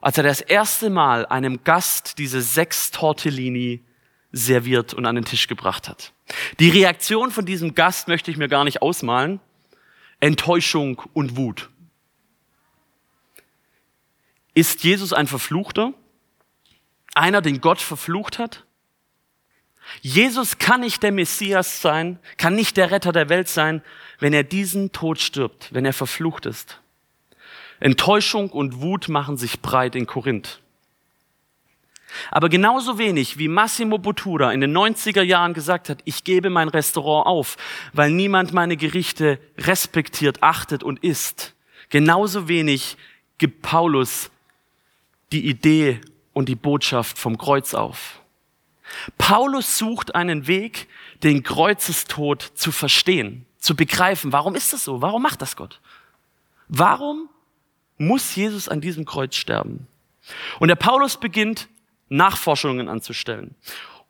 als 0.01 0.17
er 0.17 0.25
das 0.25 0.41
erste 0.41 0.89
Mal 0.89 1.27
einem 1.27 1.63
Gast 1.63 2.19
diese 2.19 2.41
sechs 2.41 2.91
Tortellini 2.91 3.85
serviert 4.33 4.95
und 4.95 5.07
an 5.07 5.17
den 5.17 5.25
Tisch 5.25 5.49
gebracht 5.49 5.89
hat. 5.89 6.13
Die 6.59 6.71
Reaktion 6.71 7.31
von 7.31 7.45
diesem 7.45 7.75
Gast 7.75 8.09
möchte 8.09 8.31
ich 8.31 8.37
mir 8.37 8.49
gar 8.49 8.65
nicht 8.65 8.83
ausmalen. 8.83 9.41
Enttäuschung 10.21 11.03
und 11.13 11.37
Wut. 11.37 11.71
Ist 14.55 14.85
Jesus 14.85 15.13
ein 15.13 15.27
Verfluchter? 15.27 15.95
Einer, 17.15 17.41
den 17.41 17.61
Gott 17.61 17.81
verflucht 17.81 18.39
hat? 18.39 18.65
Jesus 20.03 20.59
kann 20.59 20.81
nicht 20.81 21.03
der 21.03 21.13
Messias 21.13 21.81
sein, 21.81 22.19
kann 22.37 22.55
nicht 22.55 22.77
der 22.77 22.91
Retter 22.91 23.13
der 23.13 23.29
Welt 23.29 23.49
sein, 23.49 23.83
wenn 24.19 24.33
er 24.33 24.45
diesen 24.45 24.93
Tod 24.93 25.19
stirbt, 25.19 25.73
wenn 25.73 25.85
er 25.85 25.93
verflucht 25.93 26.47
ist. 26.47 26.81
Enttäuschung 27.81 28.51
und 28.51 28.81
Wut 28.81 29.09
machen 29.09 29.37
sich 29.37 29.61
breit 29.61 29.97
in 29.97 30.07
Korinth. 30.07 30.61
Aber 32.31 32.49
genauso 32.49 32.99
wenig 32.99 33.39
wie 33.39 33.49
Massimo 33.49 33.99
Bottura 33.99 34.53
in 34.53 34.61
den 34.61 34.77
90er 34.77 35.23
Jahren 35.23 35.55
gesagt 35.55 35.89
hat, 35.89 36.01
ich 36.05 36.25
gebe 36.25 36.51
mein 36.51 36.69
Restaurant 36.69 37.27
auf, 37.27 37.57
weil 37.93 38.11
niemand 38.11 38.53
meine 38.53 38.77
Gerichte 38.77 39.39
respektiert, 39.59 40.43
achtet 40.43 40.83
und 40.83 41.03
isst, 41.05 41.55
genauso 41.89 42.49
wenig 42.49 42.97
gibt 43.39 43.63
Paulus 43.63 44.31
die 45.33 45.47
Idee 45.47 46.01
und 46.33 46.49
die 46.49 46.57
Botschaft 46.57 47.19
vom 47.19 47.39
Kreuz 47.39 47.75
auf. 47.75 48.21
Paulus 49.19 49.79
sucht 49.79 50.15
einen 50.15 50.47
Weg, 50.47 50.89
den 51.23 51.43
Kreuzestod 51.43 52.43
zu 52.55 52.73
verstehen, 52.73 53.47
zu 53.59 53.77
begreifen. 53.77 54.33
Warum 54.33 54.55
ist 54.55 54.73
das 54.73 54.85
so? 54.85 55.01
Warum 55.01 55.23
macht 55.23 55.43
das 55.43 55.57
Gott? 55.57 55.81
Warum 56.69 57.29
muss 57.99 58.35
Jesus 58.35 58.69
an 58.69 58.81
diesem 58.81 59.05
Kreuz 59.05 59.37
sterben? 59.37 59.87
Und 60.59 60.69
der 60.69 60.77
Paulus 60.77 61.17
beginnt 61.17 61.69
Nachforschungen 62.11 62.89
anzustellen. 62.89 63.55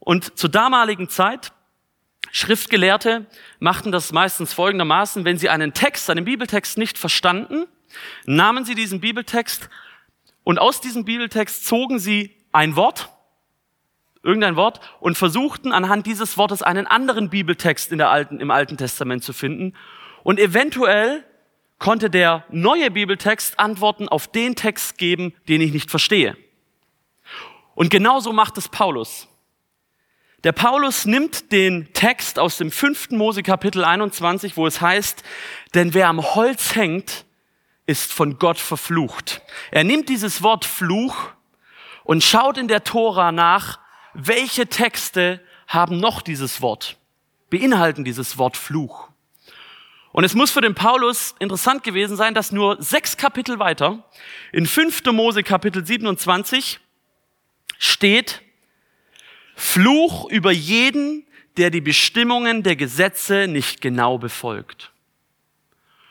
Und 0.01 0.37
zur 0.37 0.51
damaligen 0.51 1.09
Zeit, 1.09 1.53
Schriftgelehrte 2.33 3.27
machten 3.59 3.93
das 3.93 4.13
meistens 4.13 4.53
folgendermaßen, 4.53 5.25
wenn 5.25 5.39
sie 5.39 5.49
einen 5.49 5.73
Text, 5.75 6.11
einen 6.11 6.25
Bibeltext 6.25 6.79
nicht 6.79 6.99
verstanden, 6.99 7.67
nahmen 8.25 8.65
sie 8.65 8.75
diesen 8.75 9.01
Bibeltext 9.01 9.69
und 10.43 10.59
aus 10.59 10.81
diesem 10.81 11.05
Bibeltext 11.05 11.67
zogen 11.67 11.99
sie 11.99 12.37
ein 12.53 12.77
Wort, 12.77 13.11
irgendein 14.23 14.57
Wort, 14.57 14.81
und 15.01 15.19
versuchten 15.19 15.73
anhand 15.73 16.07
dieses 16.07 16.39
Wortes 16.39 16.63
einen 16.63 16.87
anderen 16.87 17.31
Bibeltext 17.31 17.93
in 17.93 17.99
der 17.99 18.11
Alten, 18.11 18.41
im 18.41 18.51
Alten 18.51 18.77
Testament 18.77 19.25
zu 19.25 19.33
finden. 19.33 19.75
Und 20.23 20.39
eventuell 20.39 21.25
konnte 21.79 22.11
der 22.11 22.45
neue 22.51 22.91
Bibeltext 22.91 23.59
Antworten 23.59 24.09
auf 24.09 24.29
den 24.29 24.55
Text 24.55 24.99
geben, 24.99 25.35
den 25.49 25.61
ich 25.61 25.73
nicht 25.73 25.91
verstehe. 25.91 26.37
Und 27.81 27.88
genauso 27.88 28.35
macht 28.35 28.59
es 28.59 28.69
Paulus. 28.69 29.27
Der 30.45 30.53
Paulus 30.53 31.07
nimmt 31.07 31.51
den 31.51 31.90
Text 31.95 32.38
aus 32.38 32.59
dem 32.59 32.71
fünften 32.71 33.16
Mose 33.16 33.43
Kapitel 33.43 33.87
21, 33.87 34.59
wo 34.59 34.66
es 34.66 34.83
heißt, 34.83 35.23
denn 35.73 35.95
wer 35.95 36.09
am 36.09 36.23
Holz 36.23 36.75
hängt, 36.75 37.25
ist 37.87 38.12
von 38.12 38.38
Gott 38.38 38.59
verflucht. 38.59 39.40
Er 39.71 39.85
nimmt 39.85 40.11
dieses 40.11 40.43
Wort 40.43 40.66
Fluch 40.66 41.31
und 42.05 42.23
schaut 42.23 42.59
in 42.59 42.69
der 42.69 42.85
Tora 42.85 43.33
nach, 43.33 43.79
welche 44.12 44.66
Texte 44.66 45.40
haben 45.66 46.01
noch 46.01 46.21
dieses 46.21 46.61
Wort, 46.61 46.99
beinhalten 47.49 48.05
dieses 48.05 48.37
Wort 48.37 48.59
Fluch. 48.59 49.09
Und 50.12 50.25
es 50.25 50.35
muss 50.35 50.51
für 50.51 50.61
den 50.61 50.75
Paulus 50.75 51.35
interessant 51.38 51.83
gewesen 51.83 52.19
sein, 52.19 52.35
dass 52.35 52.53
nur 52.53 52.77
sechs 52.83 53.16
Kapitel 53.16 53.59
weiter, 53.59 54.05
in 54.53 54.66
5. 54.66 55.03
Mose 55.12 55.43
Kapitel 55.43 55.87
27, 55.87 56.79
steht, 57.81 58.43
Fluch 59.57 60.31
über 60.31 60.53
jeden, 60.53 61.27
der 61.57 61.71
die 61.71 61.81
Bestimmungen 61.81 62.62
der 62.62 62.77
Gesetze 62.77 63.49
nicht 63.49 63.81
genau 63.81 64.19
befolgt. 64.19 64.93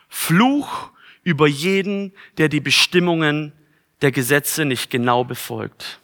Fluch 0.10 0.91
über 1.23 1.47
jeden, 1.47 2.13
der 2.38 2.49
die 2.49 2.60
Bestimmungen 2.60 3.53
der 4.01 4.12
Gesetze 4.12 4.65
nicht 4.65 4.89
genau 4.89 5.23
befolgt. 5.23 5.99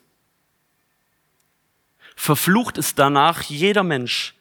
Verflucht 2.15 2.77
ist 2.77 2.97
danach 2.99 3.41
jeder 3.41 3.83
Mensch, 3.83 4.35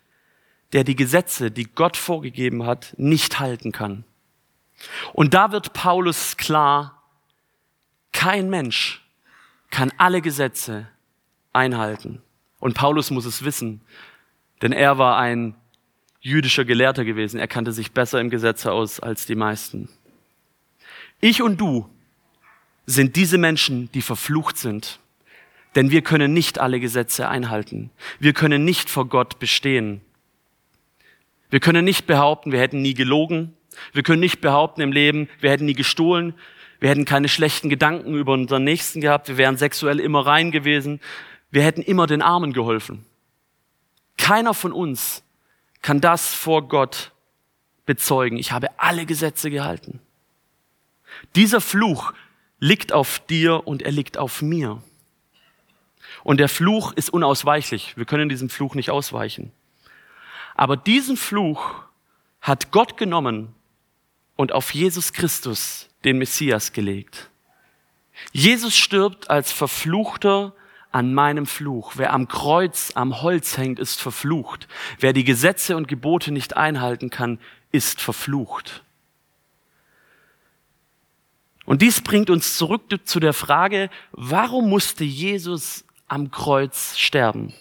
der 0.73 0.85
die 0.85 0.97
Gesetze, 0.97 1.51
die 1.51 1.65
Gott 1.65 1.97
vorgegeben 1.97 2.65
hat, 2.65 2.95
nicht 2.97 3.41
halten 3.41 3.73
kann. 3.73 4.05
Und 5.13 5.35
da 5.35 5.53
wird 5.53 5.73
Paulus 5.73 6.37
klar, 6.37 7.03
kein 8.13 8.51
Mensch 8.51 9.03
kann 9.71 9.93
alle 9.99 10.21
Gesetze 10.21 10.89
einhalten. 11.55 12.21
Und 12.59 12.75
Paulus 12.75 13.11
muss 13.11 13.25
es 13.25 13.45
wissen, 13.45 13.81
denn 14.63 14.73
er 14.73 14.99
war 14.99 15.19
ein 15.19 15.55
jüdischer 16.21 16.65
Gelehrter 16.65 17.05
gewesen. 17.05 17.39
Er 17.39 17.49
kannte 17.49 17.73
sich 17.73 17.93
besser 17.93 18.21
im 18.21 18.31
Gesetze 18.31 18.73
aus 18.73 18.99
als 19.01 19.27
die 19.27 19.35
meisten. 19.35 19.89
Ich 21.21 21.43
und 21.43 21.61
du 21.61 21.89
sind 22.87 23.17
diese 23.17 23.39
Menschen, 23.39 23.91
die 23.93 24.03
verflucht 24.03 24.57
sind. 24.57 24.99
Denn 25.75 25.91
wir 25.91 26.03
können 26.03 26.33
nicht 26.33 26.59
alle 26.59 26.81
Gesetze 26.81 27.29
einhalten. 27.29 27.91
Wir 28.21 28.33
können 28.33 28.65
nicht 28.65 28.89
vor 28.89 29.09
Gott 29.09 29.39
bestehen. 29.39 30.01
Wir 31.51 31.61
können 31.61 31.85
nicht 31.85 32.07
behaupten, 32.07 32.53
wir 32.53 32.61
hätten 32.61 32.81
nie 32.81 32.95
gelogen. 32.95 33.55
Wir 33.93 34.03
können 34.03 34.21
nicht 34.21 34.41
behaupten 34.41 34.81
im 34.81 34.93
Leben, 34.93 35.29
wir 35.41 35.51
hätten 35.51 35.67
nie 35.67 35.75
gestohlen. 35.75 36.35
Wir 36.81 36.91
hätten 36.91 37.05
keine 37.05 37.29
schlechten 37.29 37.69
Gedanken 37.69 38.15
über 38.15 38.33
unseren 38.33 38.65
Nächsten 38.65 39.01
gehabt. 39.01 39.29
Wir 39.29 39.37
wären 39.37 39.57
sexuell 39.57 40.01
immer 40.01 40.27
rein 40.27 40.51
gewesen 40.51 41.01
wir 41.55 41.63
hätten 41.63 41.83
immer 41.83 42.09
den 42.09 42.21
Armen 42.21 42.53
geholfen. 42.53 43.07
Keiner 44.19 44.55
von 44.55 44.73
uns 44.73 45.23
kann 45.83 46.01
das 46.01 46.35
vor 46.35 46.67
Gott 46.67 47.13
bezeugen. 47.87 48.39
Ich 48.39 48.51
habe 48.51 48.77
alle 48.81 49.07
Gesetze 49.07 49.51
gehalten. 49.51 50.01
Dieser 51.37 51.61
Fluch 51.61 52.13
liegt 52.59 52.93
auf 52.93 53.21
dir 53.21 53.69
und 53.69 53.83
er 53.83 53.93
liegt 53.93 54.19
auf 54.19 54.43
mir. 54.43 54.83
Und 56.25 56.39
der 56.39 56.49
Fluch 56.49 56.93
ist 56.95 57.11
unausweichlich. 57.11 57.97
Wir 57.97 58.05
können 58.05 58.29
diesem 58.29 58.51
Fluch 58.51 58.75
nicht 58.75 58.91
ausweichen. 58.91 59.53
Aber 60.57 60.77
diesen 60.77 61.17
Fluch 61.17 61.85
hat 62.41 62.73
Gott 62.73 62.97
genommen 62.97 63.55
und 64.35 64.51
auf 64.51 64.75
Jesus 64.75 65.13
Christus, 65.13 65.89
den 66.03 66.19
Messias, 66.19 66.73
gelegt. 66.73 67.31
Jesus 68.33 68.77
stirbt 68.77 69.31
als 69.31 69.53
verfluchter 69.53 70.53
an 70.95 71.13
meinem 71.13 71.45
Fluch. 71.45 71.95
Wer 71.97 72.13
am 72.13 72.29
Kreuz, 72.29 72.93
am 72.95 73.21
Holz 73.21 73.59
hängt, 73.59 73.81
ist 73.81 74.01
verflucht. 74.01 74.69
Wer 75.01 75.13
die 75.13 75.25
Gesetze 75.25 75.77
und 75.77 75.89
Gebote 75.89 76.31
nicht 76.31 76.57
einhalten 76.57 77.11
kann, 77.11 77.41
ist 77.73 78.01
verflucht. 78.01 78.85
Und 81.65 81.83
dies 81.83 82.01
bringt 82.01 82.31
uns 82.31 82.57
zurück 82.57 82.83
zu 83.05 83.19
der 83.19 83.33
Frage, 83.33 83.91
warum 84.13 84.71
musste 84.71 85.03
Jesus 85.03 85.85
am 86.07 86.31
Kreuz 86.31 86.97
sterben? 86.97 87.53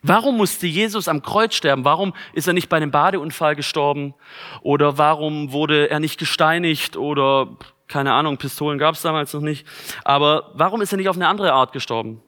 Warum 0.00 0.36
musste 0.36 0.68
Jesus 0.68 1.08
am 1.08 1.20
Kreuz 1.20 1.56
sterben? 1.56 1.84
Warum 1.84 2.14
ist 2.32 2.46
er 2.46 2.52
nicht 2.52 2.68
bei 2.68 2.76
einem 2.76 2.92
Badeunfall 2.92 3.56
gestorben? 3.56 4.14
Oder 4.60 4.98
warum 4.98 5.50
wurde 5.50 5.90
er 5.90 5.98
nicht 5.98 6.18
gesteinigt 6.18 6.96
oder 6.96 7.56
keine 7.88 8.12
Ahnung, 8.12 8.38
Pistolen 8.38 8.78
gab 8.78 8.94
es 8.94 9.02
damals 9.02 9.32
noch 9.32 9.40
nicht. 9.40 9.66
Aber 10.04 10.50
warum 10.54 10.80
ist 10.80 10.92
er 10.92 10.96
nicht 10.96 11.08
auf 11.08 11.16
eine 11.16 11.28
andere 11.28 11.52
Art 11.52 11.72
gestorben? 11.72 12.22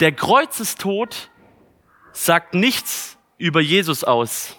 Der 0.00 0.12
Kreuzestod 0.12 1.30
sagt 2.12 2.54
nichts 2.54 3.18
über 3.38 3.60
Jesus 3.60 4.04
aus. 4.04 4.56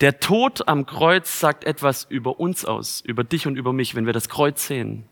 Der 0.00 0.20
Tod 0.20 0.68
am 0.68 0.84
Kreuz 0.84 1.40
sagt 1.40 1.64
etwas 1.64 2.04
über 2.04 2.38
uns 2.38 2.64
aus, 2.66 3.00
über 3.00 3.24
dich 3.24 3.46
und 3.46 3.56
über 3.56 3.72
mich, 3.72 3.94
wenn 3.94 4.04
wir 4.04 4.12
das 4.12 4.28
Kreuz 4.28 4.66
sehen. 4.66 5.08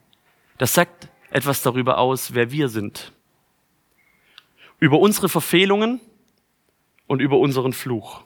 Das 0.59 0.75
sagt 0.75 1.09
etwas 1.31 1.63
darüber 1.63 1.99
aus, 1.99 2.35
wer 2.35 2.51
wir 2.51 2.69
sind. 2.69 3.13
Über 4.79 4.99
unsere 4.99 5.29
Verfehlungen 5.29 6.01
und 7.07 7.21
über 7.21 7.39
unseren 7.39 7.73
Fluch. 7.73 8.23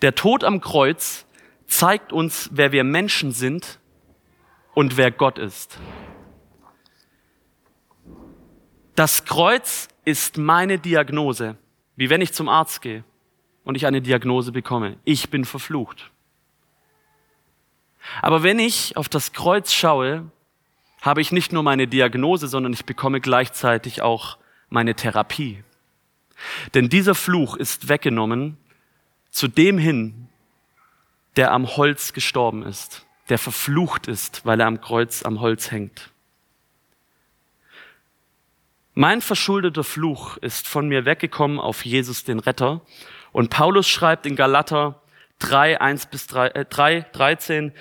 Der 0.00 0.14
Tod 0.14 0.44
am 0.44 0.60
Kreuz 0.60 1.26
zeigt 1.68 2.12
uns, 2.12 2.50
wer 2.52 2.72
wir 2.72 2.82
Menschen 2.82 3.30
sind 3.30 3.78
und 4.74 4.96
wer 4.96 5.12
Gott 5.12 5.38
ist. 5.38 5.78
Das 8.96 9.24
Kreuz 9.24 9.88
ist 10.04 10.38
meine 10.38 10.80
Diagnose, 10.80 11.56
wie 11.94 12.10
wenn 12.10 12.20
ich 12.20 12.32
zum 12.32 12.48
Arzt 12.48 12.82
gehe 12.82 13.04
und 13.62 13.76
ich 13.76 13.86
eine 13.86 14.02
Diagnose 14.02 14.50
bekomme. 14.50 14.96
Ich 15.04 15.30
bin 15.30 15.44
verflucht. 15.44 16.10
Aber 18.22 18.42
wenn 18.42 18.58
ich 18.58 18.96
auf 18.96 19.08
das 19.08 19.32
Kreuz 19.32 19.72
schaue, 19.72 20.30
habe 21.02 21.20
ich 21.20 21.30
nicht 21.30 21.52
nur 21.52 21.62
meine 21.62 21.86
Diagnose, 21.86 22.48
sondern 22.48 22.72
ich 22.72 22.86
bekomme 22.86 23.20
gleichzeitig 23.20 24.02
auch 24.02 24.38
meine 24.68 24.94
Therapie. 24.94 25.62
Denn 26.74 26.88
dieser 26.88 27.14
Fluch 27.14 27.56
ist 27.56 27.88
weggenommen 27.88 28.56
zu 29.30 29.48
dem 29.48 29.78
hin, 29.78 30.27
der 31.38 31.52
am 31.52 31.76
Holz 31.76 32.12
gestorben 32.12 32.64
ist, 32.64 33.06
der 33.28 33.38
verflucht 33.38 34.08
ist, 34.08 34.44
weil 34.44 34.58
er 34.58 34.66
am 34.66 34.80
Kreuz 34.80 35.22
am 35.22 35.40
Holz 35.40 35.70
hängt. 35.70 36.10
Mein 38.94 39.20
verschuldeter 39.20 39.84
Fluch 39.84 40.36
ist 40.38 40.66
von 40.66 40.88
mir 40.88 41.04
weggekommen 41.04 41.60
auf 41.60 41.84
Jesus 41.84 42.24
den 42.24 42.40
Retter. 42.40 42.80
Und 43.30 43.50
Paulus 43.50 43.88
schreibt 43.88 44.26
in 44.26 44.34
Galater 44.34 45.00
3, 45.38 45.80
1 45.80 46.06
bis 46.06 46.26
3, 46.26 46.48
äh, 46.48 46.64
3 46.64 47.06
13, 47.12 47.72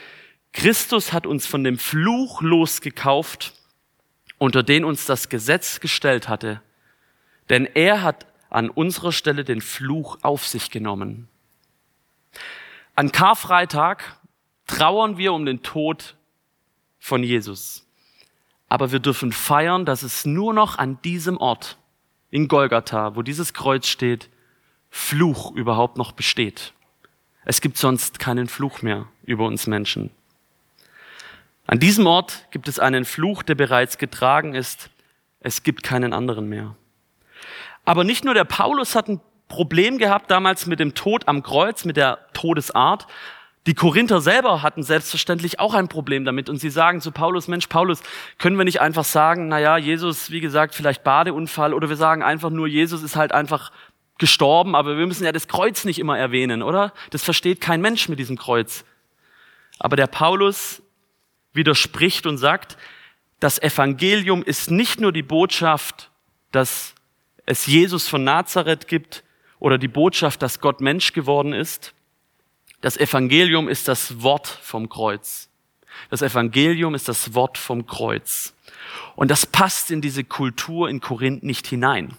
Christus 0.54 1.12
hat 1.12 1.26
uns 1.26 1.48
von 1.48 1.64
dem 1.64 1.80
Fluch 1.80 2.44
losgekauft, 2.44 3.54
unter 4.38 4.62
den 4.62 4.86
uns 4.86 5.08
das 5.08 5.30
Gesetz 5.30 5.80
gestellt 5.80 6.30
hatte. 6.30 6.62
Denn 7.50 7.66
er 7.66 8.04
hat 8.04 8.28
an 8.52 8.70
unserer 8.70 9.12
Stelle 9.12 9.44
den 9.44 9.62
Fluch 9.62 10.20
auf 10.22 10.46
sich 10.46 10.70
genommen. 10.70 11.28
An 12.98 13.12
Karfreitag 13.12 14.18
trauern 14.66 15.20
wir 15.20 15.32
um 15.32 15.46
den 15.46 15.62
Tod 15.62 16.16
von 16.98 17.22
Jesus. 17.22 17.86
Aber 18.70 18.92
wir 18.92 18.98
dürfen 18.98 19.32
feiern, 19.32 19.86
dass 19.86 20.02
es 20.02 20.26
nur 20.26 20.52
noch 20.52 20.80
an 20.80 21.00
diesem 21.04 21.38
Ort, 21.38 21.78
in 22.32 22.48
Golgatha, 22.48 23.16
wo 23.16 23.22
dieses 23.22 23.54
Kreuz 23.54 23.88
steht, 23.88 24.32
Fluch 24.90 25.52
überhaupt 25.52 26.00
noch 26.00 26.12
besteht. 26.12 26.74
Es 27.46 27.62
gibt 27.62 27.78
sonst 27.78 28.18
keinen 28.18 28.48
Fluch 28.48 28.82
mehr 28.82 29.06
über 29.26 29.46
uns 29.46 29.68
Menschen. 29.68 30.10
An 31.68 31.80
diesem 31.80 32.08
Ort 32.08 32.48
gibt 32.50 32.68
es 32.68 32.80
einen 32.80 33.06
Fluch, 33.06 33.44
der 33.44 33.54
bereits 33.54 34.00
getragen 34.00 34.56
ist. 34.56 34.90
Es 35.40 35.62
gibt 35.62 35.84
keinen 35.84 36.14
anderen 36.14 36.50
mehr. 36.50 36.76
Aber 37.86 38.04
nicht 38.04 38.26
nur 38.26 38.34
der 38.34 38.46
Paulus 38.46 38.96
hat 38.96 39.08
ein 39.08 39.22
Problem 39.48 39.98
gehabt 39.98 40.30
damals 40.30 40.66
mit 40.66 40.80
dem 40.80 40.94
Tod 40.94 41.28
am 41.28 41.44
Kreuz, 41.44 41.86
mit 41.86 41.98
der 41.98 42.20
Todesart. 42.34 43.08
Die 43.66 43.74
Korinther 43.74 44.22
selber 44.22 44.62
hatten 44.62 44.84
selbstverständlich 44.84 45.60
auch 45.60 45.74
ein 45.74 45.90
Problem 45.90 46.24
damit 46.24 46.50
und 46.50 46.58
sie 46.58 46.70
sagen 46.70 47.02
zu 47.02 47.12
Paulus, 47.12 47.48
Mensch, 47.48 47.68
Paulus, 47.68 48.02
können 48.38 48.58
wir 48.58 48.64
nicht 48.64 48.80
einfach 48.80 49.04
sagen, 49.04 49.50
na 49.50 49.60
ja, 49.60 49.78
Jesus, 49.78 50.32
wie 50.32 50.40
gesagt, 50.40 50.74
vielleicht 50.74 51.04
Badeunfall 51.04 51.74
oder 51.74 51.90
wir 51.90 51.98
sagen 51.98 52.24
einfach 52.24 52.50
nur, 52.50 52.68
Jesus 52.68 53.04
ist 53.04 53.18
halt 53.18 53.34
einfach 53.34 53.72
gestorben, 54.18 54.76
aber 54.76 54.98
wir 54.98 55.06
müssen 55.06 55.26
ja 55.26 55.32
das 55.32 55.48
Kreuz 55.48 55.84
nicht 55.84 56.00
immer 56.00 56.18
erwähnen, 56.18 56.64
oder? 56.64 56.94
Das 57.12 57.24
versteht 57.24 57.62
kein 57.62 57.82
Mensch 57.82 58.10
mit 58.10 58.20
diesem 58.20 58.38
Kreuz. 58.38 58.86
Aber 59.80 59.96
der 59.96 60.08
Paulus 60.08 60.82
widerspricht 61.54 62.26
und 62.26 62.38
sagt, 62.38 62.78
das 63.40 63.62
Evangelium 63.62 64.44
ist 64.44 64.72
nicht 64.72 65.00
nur 65.00 65.12
die 65.12 65.24
Botschaft, 65.24 66.10
dass 66.52 66.96
es 67.46 67.66
Jesus 67.66 68.08
von 68.08 68.24
Nazareth 68.24 68.88
gibt, 68.88 69.24
oder 69.60 69.78
die 69.78 69.88
Botschaft, 69.88 70.42
dass 70.42 70.60
Gott 70.60 70.82
Mensch 70.82 71.14
geworden 71.14 71.54
ist. 71.54 71.94
Das 72.82 72.98
Evangelium 72.98 73.70
ist 73.70 73.88
das 73.88 74.22
Wort 74.22 74.48
vom 74.48 74.90
Kreuz. 74.90 75.50
Das 76.10 76.22
Evangelium 76.22 76.94
ist 76.94 77.08
das 77.08 77.34
Wort 77.34 77.58
vom 77.58 77.88
Kreuz. 77.88 78.54
Und 79.16 79.32
das 79.32 79.46
passt 79.46 79.90
in 79.90 80.02
diese 80.02 80.24
Kultur 80.24 80.90
in 80.90 81.02
Korinth 81.02 81.44
nicht 81.44 81.68
hinein. 81.68 82.16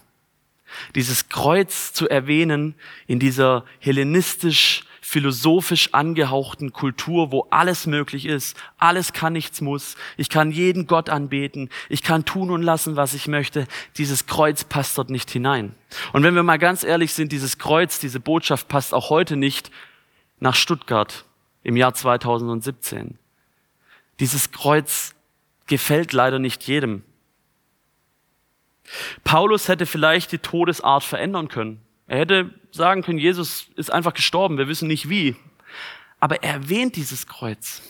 Dieses 0.95 1.29
Kreuz 1.29 1.93
zu 1.93 2.07
erwähnen 2.09 2.75
in 3.07 3.19
dieser 3.19 3.65
hellenistisch 3.79 4.83
philosophisch 5.01 5.93
angehauchten 5.93 6.73
Kultur, 6.73 7.31
wo 7.31 7.47
alles 7.49 7.87
möglich 7.87 8.25
ist, 8.25 8.57
alles 8.77 9.13
kann, 9.13 9.33
nichts 9.33 9.61
muss, 9.61 9.95
ich 10.17 10.29
kann 10.29 10.51
jeden 10.51 10.87
Gott 10.87 11.09
anbeten, 11.09 11.69
ich 11.89 12.03
kann 12.03 12.25
tun 12.25 12.51
und 12.51 12.61
lassen, 12.61 12.95
was 12.95 13.13
ich 13.13 13.27
möchte, 13.27 13.67
dieses 13.97 14.25
Kreuz 14.25 14.63
passt 14.63 14.97
dort 14.97 15.09
nicht 15.09 15.29
hinein. 15.31 15.75
Und 16.13 16.23
wenn 16.23 16.35
wir 16.35 16.43
mal 16.43 16.59
ganz 16.59 16.83
ehrlich 16.83 17.13
sind, 17.13 17.31
dieses 17.31 17.57
Kreuz, 17.57 17.99
diese 17.99 18.19
Botschaft 18.19 18.67
passt 18.67 18.93
auch 18.93 19.09
heute 19.09 19.35
nicht 19.35 19.71
nach 20.39 20.55
Stuttgart 20.55 21.25
im 21.63 21.75
Jahr 21.75 21.93
2017. 21.93 23.17
Dieses 24.19 24.51
Kreuz 24.51 25.15
gefällt 25.67 26.13
leider 26.13 26.39
nicht 26.39 26.63
jedem. 26.63 27.03
Paulus 29.23 29.67
hätte 29.67 29.85
vielleicht 29.85 30.31
die 30.31 30.39
Todesart 30.39 31.03
verändern 31.03 31.47
können. 31.47 31.81
Er 32.09 32.17
hätte 32.17 32.49
sagen 32.71 33.03
können, 33.03 33.19
Jesus 33.19 33.67
ist 33.75 33.93
einfach 33.93 34.15
gestorben, 34.15 34.57
wir 34.57 34.67
wissen 34.67 34.87
nicht 34.87 35.09
wie. 35.09 35.35
Aber 36.19 36.41
er 36.41 36.55
erwähnt 36.55 36.95
dieses 36.95 37.27
Kreuz. 37.27 37.83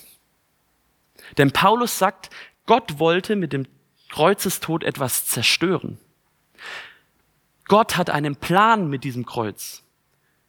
Denn 1.38 1.52
Paulus 1.52 1.98
sagt, 1.98 2.30
Gott 2.66 3.00
wollte 3.00 3.38
mit 3.38 3.54
dem 3.54 3.66
Kreuzestod 4.10 4.84
etwas 4.84 5.26
zerstören. 5.26 6.00
Gott 7.66 7.96
hat 7.96 8.10
einen 8.10 8.36
Plan 8.36 8.90
mit 8.90 9.06
diesem 9.06 9.26
Kreuz. 9.26 9.84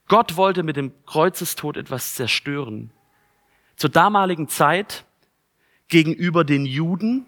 Gott 0.09 0.35
wollte 0.35 0.63
mit 0.63 0.75
dem 0.75 0.91
Kreuzestod 1.05 1.77
etwas 1.77 2.13
zerstören. 2.13 2.91
Zur 3.77 3.89
damaligen 3.89 4.49
Zeit 4.49 5.05
gegenüber 5.87 6.43
den 6.43 6.65
Juden 6.65 7.25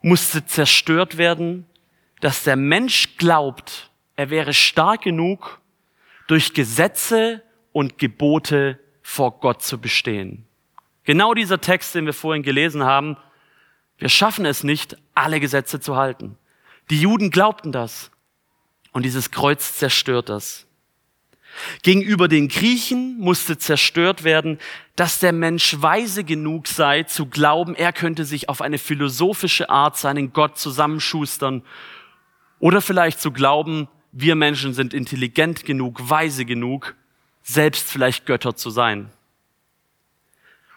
musste 0.00 0.46
zerstört 0.46 1.18
werden, 1.18 1.66
dass 2.20 2.44
der 2.44 2.56
Mensch 2.56 3.18
glaubt, 3.18 3.89
er 4.20 4.28
wäre 4.28 4.52
stark 4.52 5.00
genug, 5.00 5.62
durch 6.26 6.52
Gesetze 6.52 7.42
und 7.72 7.96
Gebote 7.96 8.78
vor 9.00 9.40
Gott 9.40 9.62
zu 9.62 9.80
bestehen. 9.80 10.44
Genau 11.04 11.32
dieser 11.32 11.62
Text, 11.62 11.94
den 11.94 12.04
wir 12.04 12.12
vorhin 12.12 12.42
gelesen 12.42 12.84
haben, 12.84 13.16
wir 13.96 14.10
schaffen 14.10 14.44
es 14.44 14.62
nicht, 14.62 14.98
alle 15.14 15.40
Gesetze 15.40 15.80
zu 15.80 15.96
halten. 15.96 16.36
Die 16.90 17.00
Juden 17.00 17.30
glaubten 17.30 17.72
das 17.72 18.10
und 18.92 19.06
dieses 19.06 19.30
Kreuz 19.30 19.78
zerstört 19.78 20.28
das. 20.28 20.66
Gegenüber 21.82 22.28
den 22.28 22.48
Griechen 22.48 23.18
musste 23.20 23.56
zerstört 23.56 24.22
werden, 24.22 24.58
dass 24.96 25.18
der 25.18 25.32
Mensch 25.32 25.76
weise 25.80 26.24
genug 26.24 26.68
sei, 26.68 27.04
zu 27.04 27.24
glauben, 27.24 27.74
er 27.74 27.94
könnte 27.94 28.26
sich 28.26 28.50
auf 28.50 28.60
eine 28.60 28.76
philosophische 28.76 29.70
Art 29.70 29.96
seinen 29.96 30.34
Gott 30.34 30.58
zusammenschustern 30.58 31.62
oder 32.58 32.82
vielleicht 32.82 33.18
zu 33.18 33.32
glauben, 33.32 33.88
wir 34.12 34.34
Menschen 34.34 34.74
sind 34.74 34.94
intelligent 34.94 35.64
genug, 35.64 36.10
weise 36.10 36.44
genug, 36.44 36.94
selbst 37.42 37.90
vielleicht 37.90 38.26
Götter 38.26 38.56
zu 38.56 38.70
sein. 38.70 39.10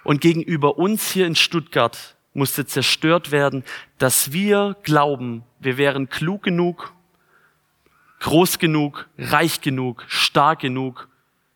Und 0.04 0.22
gegenüber 0.22 0.78
uns 0.78 1.12
hier 1.12 1.26
in 1.26 1.36
Stuttgart 1.36 2.16
musste 2.34 2.66
zerstört 2.66 3.32
werden, 3.32 3.64
dass 3.98 4.32
wir 4.32 4.76
glauben, 4.84 5.44
wir 5.60 5.78
wären 5.78 6.10
klug 6.10 6.44
genug, 6.44 6.94
groß 8.20 8.60
genug, 8.60 9.08
reich 9.18 9.62
genug, 9.62 10.06
stark 10.08 10.60
genug, 10.60 11.08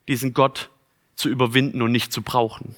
diesen 0.07 0.33
Gott 0.33 0.69
zu 1.15 1.29
überwinden 1.29 1.81
und 1.81 1.91
nicht 1.91 2.13
zu 2.13 2.21
brauchen. 2.21 2.75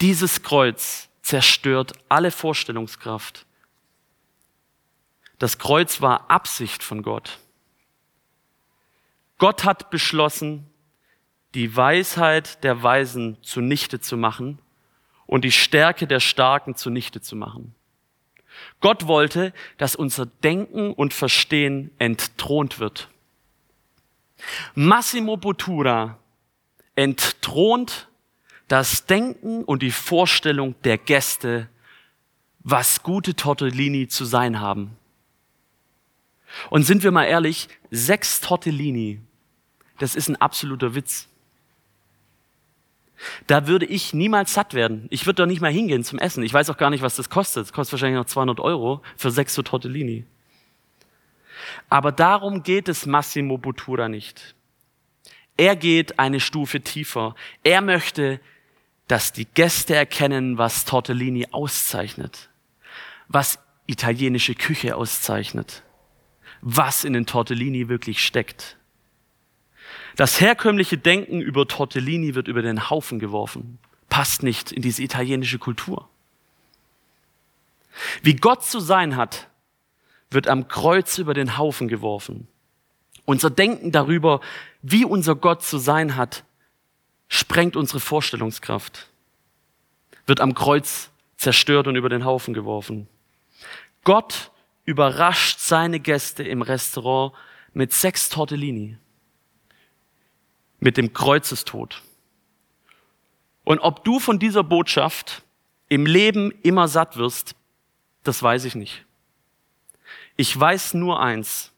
Dieses 0.00 0.42
Kreuz 0.42 1.08
zerstört 1.22 1.92
alle 2.08 2.30
Vorstellungskraft. 2.30 3.46
Das 5.38 5.58
Kreuz 5.58 6.00
war 6.00 6.30
Absicht 6.30 6.82
von 6.82 7.02
Gott. 7.02 7.38
Gott 9.38 9.64
hat 9.64 9.90
beschlossen, 9.90 10.70
die 11.54 11.76
Weisheit 11.76 12.62
der 12.64 12.82
Weisen 12.82 13.38
zunichte 13.42 14.00
zu 14.00 14.16
machen 14.16 14.58
und 15.26 15.44
die 15.44 15.52
Stärke 15.52 16.06
der 16.06 16.20
Starken 16.20 16.74
zunichte 16.74 17.20
zu 17.20 17.36
machen. 17.36 17.74
Gott 18.80 19.06
wollte, 19.06 19.52
dass 19.78 19.96
unser 19.96 20.26
Denken 20.26 20.92
und 20.92 21.14
Verstehen 21.14 21.90
entthront 21.98 22.78
wird. 22.78 23.08
Massimo 24.74 25.36
Bottura 25.36 26.18
entthront 26.94 28.08
das 28.68 29.06
Denken 29.06 29.64
und 29.64 29.82
die 29.82 29.90
Vorstellung 29.90 30.74
der 30.82 30.98
Gäste, 30.98 31.68
was 32.60 33.02
gute 33.02 33.34
Tortellini 33.34 34.08
zu 34.08 34.24
sein 34.24 34.60
haben. 34.60 34.96
Und 36.70 36.84
sind 36.84 37.02
wir 37.02 37.10
mal 37.10 37.24
ehrlich, 37.24 37.68
sechs 37.90 38.40
Tortellini, 38.40 39.20
das 39.98 40.14
ist 40.14 40.28
ein 40.28 40.36
absoluter 40.36 40.94
Witz. 40.94 41.28
Da 43.46 43.66
würde 43.66 43.86
ich 43.86 44.12
niemals 44.12 44.54
satt 44.54 44.74
werden. 44.74 45.06
Ich 45.10 45.26
würde 45.26 45.42
doch 45.42 45.46
nicht 45.46 45.60
mal 45.60 45.72
hingehen 45.72 46.04
zum 46.04 46.18
Essen. 46.18 46.42
Ich 46.42 46.52
weiß 46.52 46.68
auch 46.70 46.76
gar 46.76 46.90
nicht, 46.90 47.02
was 47.02 47.16
das 47.16 47.30
kostet. 47.30 47.66
Es 47.66 47.72
kostet 47.72 47.92
wahrscheinlich 47.92 48.18
noch 48.18 48.26
200 48.26 48.60
Euro 48.60 49.02
für 49.16 49.30
sechs 49.30 49.54
so 49.54 49.62
Tortellini. 49.62 50.24
Aber 51.88 52.12
darum 52.12 52.62
geht 52.62 52.88
es 52.88 53.06
Massimo 53.06 53.56
Bottura 53.56 54.08
nicht. 54.08 54.54
Er 55.56 55.76
geht 55.76 56.18
eine 56.18 56.40
Stufe 56.40 56.80
tiefer. 56.80 57.34
Er 57.62 57.80
möchte, 57.80 58.40
dass 59.06 59.32
die 59.32 59.46
Gäste 59.46 59.94
erkennen, 59.94 60.58
was 60.58 60.84
Tortellini 60.84 61.46
auszeichnet, 61.52 62.50
was 63.28 63.58
italienische 63.86 64.54
Küche 64.54 64.96
auszeichnet 64.96 65.82
was 66.66 67.04
in 67.04 67.12
den 67.12 67.26
Tortellini 67.26 67.88
wirklich 67.88 68.24
steckt. 68.24 68.78
Das 70.16 70.40
herkömmliche 70.40 70.96
Denken 70.96 71.42
über 71.42 71.68
Tortellini 71.68 72.34
wird 72.34 72.48
über 72.48 72.62
den 72.62 72.88
Haufen 72.88 73.18
geworfen. 73.18 73.78
Passt 74.08 74.42
nicht 74.42 74.72
in 74.72 74.80
diese 74.80 75.02
italienische 75.02 75.58
Kultur. 75.58 76.08
Wie 78.22 78.34
Gott 78.34 78.64
zu 78.64 78.80
sein 78.80 79.16
hat, 79.16 79.48
wird 80.30 80.48
am 80.48 80.66
Kreuz 80.66 81.18
über 81.18 81.34
den 81.34 81.58
Haufen 81.58 81.86
geworfen. 81.86 82.48
Unser 83.26 83.50
Denken 83.50 83.92
darüber, 83.92 84.40
wie 84.80 85.04
unser 85.04 85.34
Gott 85.34 85.62
zu 85.62 85.76
sein 85.76 86.16
hat, 86.16 86.44
sprengt 87.28 87.76
unsere 87.76 88.00
Vorstellungskraft, 88.00 89.10
wird 90.26 90.40
am 90.40 90.54
Kreuz 90.54 91.10
zerstört 91.36 91.88
und 91.88 91.96
über 91.96 92.08
den 92.08 92.24
Haufen 92.24 92.54
geworfen. 92.54 93.06
Gott 94.02 94.50
überrascht 94.84 95.60
seine 95.60 96.00
Gäste 96.00 96.42
im 96.42 96.62
Restaurant 96.62 97.34
mit 97.72 97.92
sechs 97.92 98.28
Tortellini, 98.28 98.98
mit 100.78 100.96
dem 100.96 101.12
Kreuzestod. 101.12 102.02
Und 103.64 103.80
ob 103.80 104.04
du 104.04 104.20
von 104.20 104.38
dieser 104.38 104.62
Botschaft 104.62 105.42
im 105.88 106.06
Leben 106.06 106.52
immer 106.62 106.88
satt 106.88 107.16
wirst, 107.16 107.54
das 108.22 108.42
weiß 108.42 108.64
ich 108.64 108.74
nicht. 108.74 109.04
Ich 110.36 110.58
weiß 110.58 110.94
nur 110.94 111.20
eins. 111.20 111.72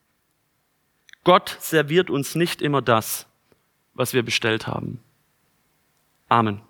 Gott 1.24 1.56
serviert 1.60 2.10
uns 2.10 2.34
nicht 2.34 2.62
immer 2.62 2.82
das, 2.82 3.26
was 3.94 4.14
wir 4.14 4.22
bestellt 4.22 4.66
haben. 4.66 5.00
Amen. 6.28 6.60